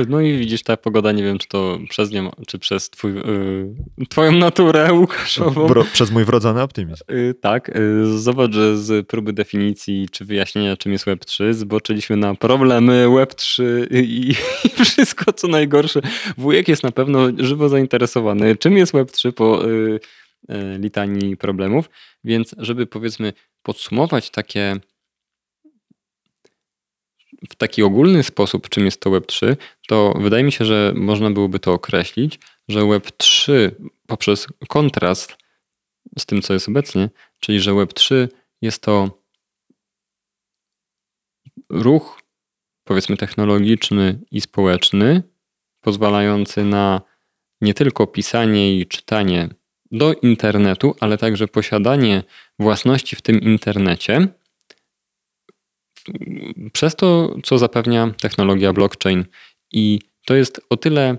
[0.10, 4.06] No i widzisz, ta pogoda, nie wiem, czy to przez nią, czy przez twój, yy,
[4.10, 5.68] twoją naturę Łukaszową.
[5.68, 7.04] Bro, przez mój wrodzony optymizm.
[7.10, 12.36] Yy, tak, yy, zobacz, że z próby definicji, czy wyjaśnienia, czym jest Web3, zboczyliśmy na
[12.36, 14.30] problemy Web3 i,
[14.64, 16.02] i wszystko, co najgorsze.
[16.38, 20.00] Wujek jest na pewno żywo zainteresowany, czym jest Web3 po y,
[20.80, 21.89] litanii problemów.
[22.24, 23.34] Więc, żeby powiedzmy
[23.64, 24.80] podsumować takie
[27.50, 29.56] w taki ogólny sposób, czym jest to Web3,
[29.88, 33.72] to wydaje mi się, że można byłoby to określić, że Web3
[34.08, 35.38] poprzez kontrast
[36.20, 38.28] z tym, co jest obecnie, czyli że Web3
[38.62, 39.22] jest to
[41.70, 42.22] ruch,
[42.84, 45.24] powiedzmy, technologiczny i społeczny,
[45.82, 47.02] pozwalający na
[47.62, 49.50] nie tylko pisanie i czytanie
[49.92, 52.24] do internetu, ale także posiadanie
[52.60, 54.28] własności w tym internecie
[56.74, 59.26] przez to, co zapewnia technologia blockchain.
[59.72, 61.18] I to jest o tyle,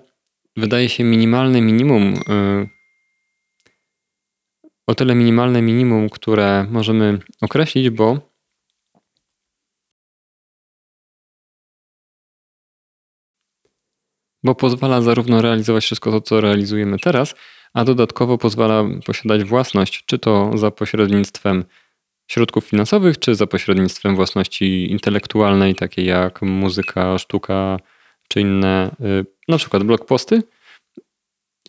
[0.56, 2.68] wydaje się, minimalne minimum, y,
[4.86, 8.36] o tyle minimalne minimum, które możemy określić, bo
[14.44, 17.34] bo pozwala zarówno realizować wszystko to, co realizujemy teraz,
[17.76, 21.64] a dodatkowo pozwala posiadać własność, czy to za pośrednictwem
[22.28, 27.78] środków finansowych, czy za pośrednictwem własności intelektualnej, takiej jak muzyka, sztuka,
[28.28, 30.42] czy inne, y, na przykład blogposty.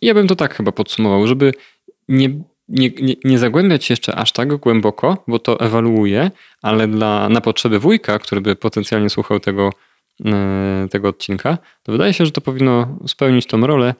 [0.02, 1.52] Ja bym to tak chyba podsumował, żeby
[2.08, 2.28] nie,
[2.68, 6.30] nie, nie, nie zagłębiać się jeszcze aż tak głęboko, bo to ewaluuje,
[6.62, 9.70] ale dla, na potrzeby wujka, który by potencjalnie słuchał tego
[10.24, 13.94] e, tego odcinka, to wydaje się, że to powinno spełnić tą rolę,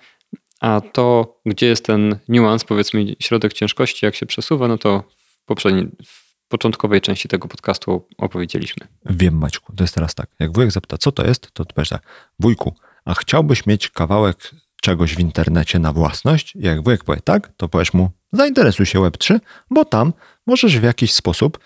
[0.60, 5.44] a to, gdzie jest ten niuans, powiedzmy środek ciężkości, jak się przesuwa, no to w
[5.44, 8.86] poprzedniej, w początkowej części tego podcastu opowiedzieliśmy.
[9.04, 10.30] Wiem, Maćku, to jest teraz tak.
[10.38, 12.02] Jak wujek zapyta, co to jest, to ty powiesz tak,
[12.40, 14.50] wujku, a chciałbyś mieć kawałek
[14.82, 16.56] czegoś w internecie na własność?
[16.56, 19.40] I jak wujek powie tak, to powiesz mu, zainteresuj się Web3,
[19.70, 20.12] bo tam
[20.46, 21.58] możesz w jakiś sposób,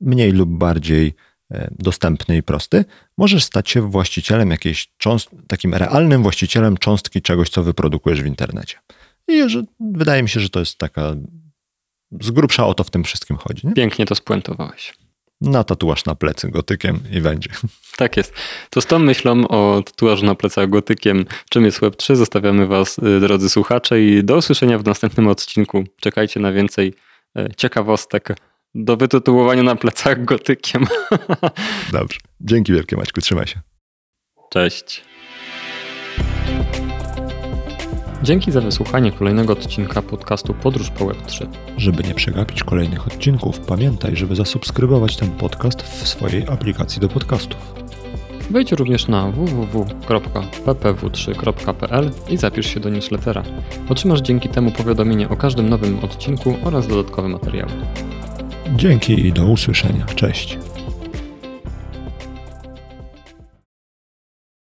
[0.00, 1.14] mniej lub bardziej
[1.70, 2.84] dostępny i prosty,
[3.18, 8.78] możesz stać się właścicielem jakiejś cząst- takim realnym właścicielem cząstki czegoś, co wyprodukujesz w internecie.
[9.28, 11.14] I że, wydaje mi się, że to jest taka
[12.20, 13.66] z grubsza o to w tym wszystkim chodzi.
[13.66, 13.72] Nie?
[13.72, 14.94] Pięknie to spuentowałeś.
[15.40, 17.50] Na tatuaż na plecy gotykiem i będzie.
[17.96, 18.34] Tak jest.
[18.70, 23.20] To z tą myślą o tatuażu na plecach gotykiem, czym jest Web3, zostawiamy Was, y,
[23.20, 25.84] drodzy słuchacze, i do usłyszenia w następnym odcinku.
[26.00, 26.94] Czekajcie na więcej
[27.36, 28.36] e, ciekawostek
[28.74, 30.86] do wytytułowania na plecach gotykiem.
[31.92, 32.18] Dobrze.
[32.40, 33.60] Dzięki wielkie Maćku, trzymaj się.
[34.50, 35.04] Cześć.
[38.22, 41.46] Dzięki za wysłuchanie kolejnego odcinka podcastu Podróż po Web3.
[41.76, 47.74] Żeby nie przegapić kolejnych odcinków, pamiętaj, żeby zasubskrybować ten podcast w swojej aplikacji do podcastów.
[48.50, 53.42] Wejdź również na www.ppw3.pl i zapisz się do newslettera.
[53.88, 57.72] Otrzymasz dzięki temu powiadomienie o każdym nowym odcinku oraz dodatkowe materiały.
[58.76, 60.06] Dzięki i do usłyszenia.
[60.06, 60.58] Cześć.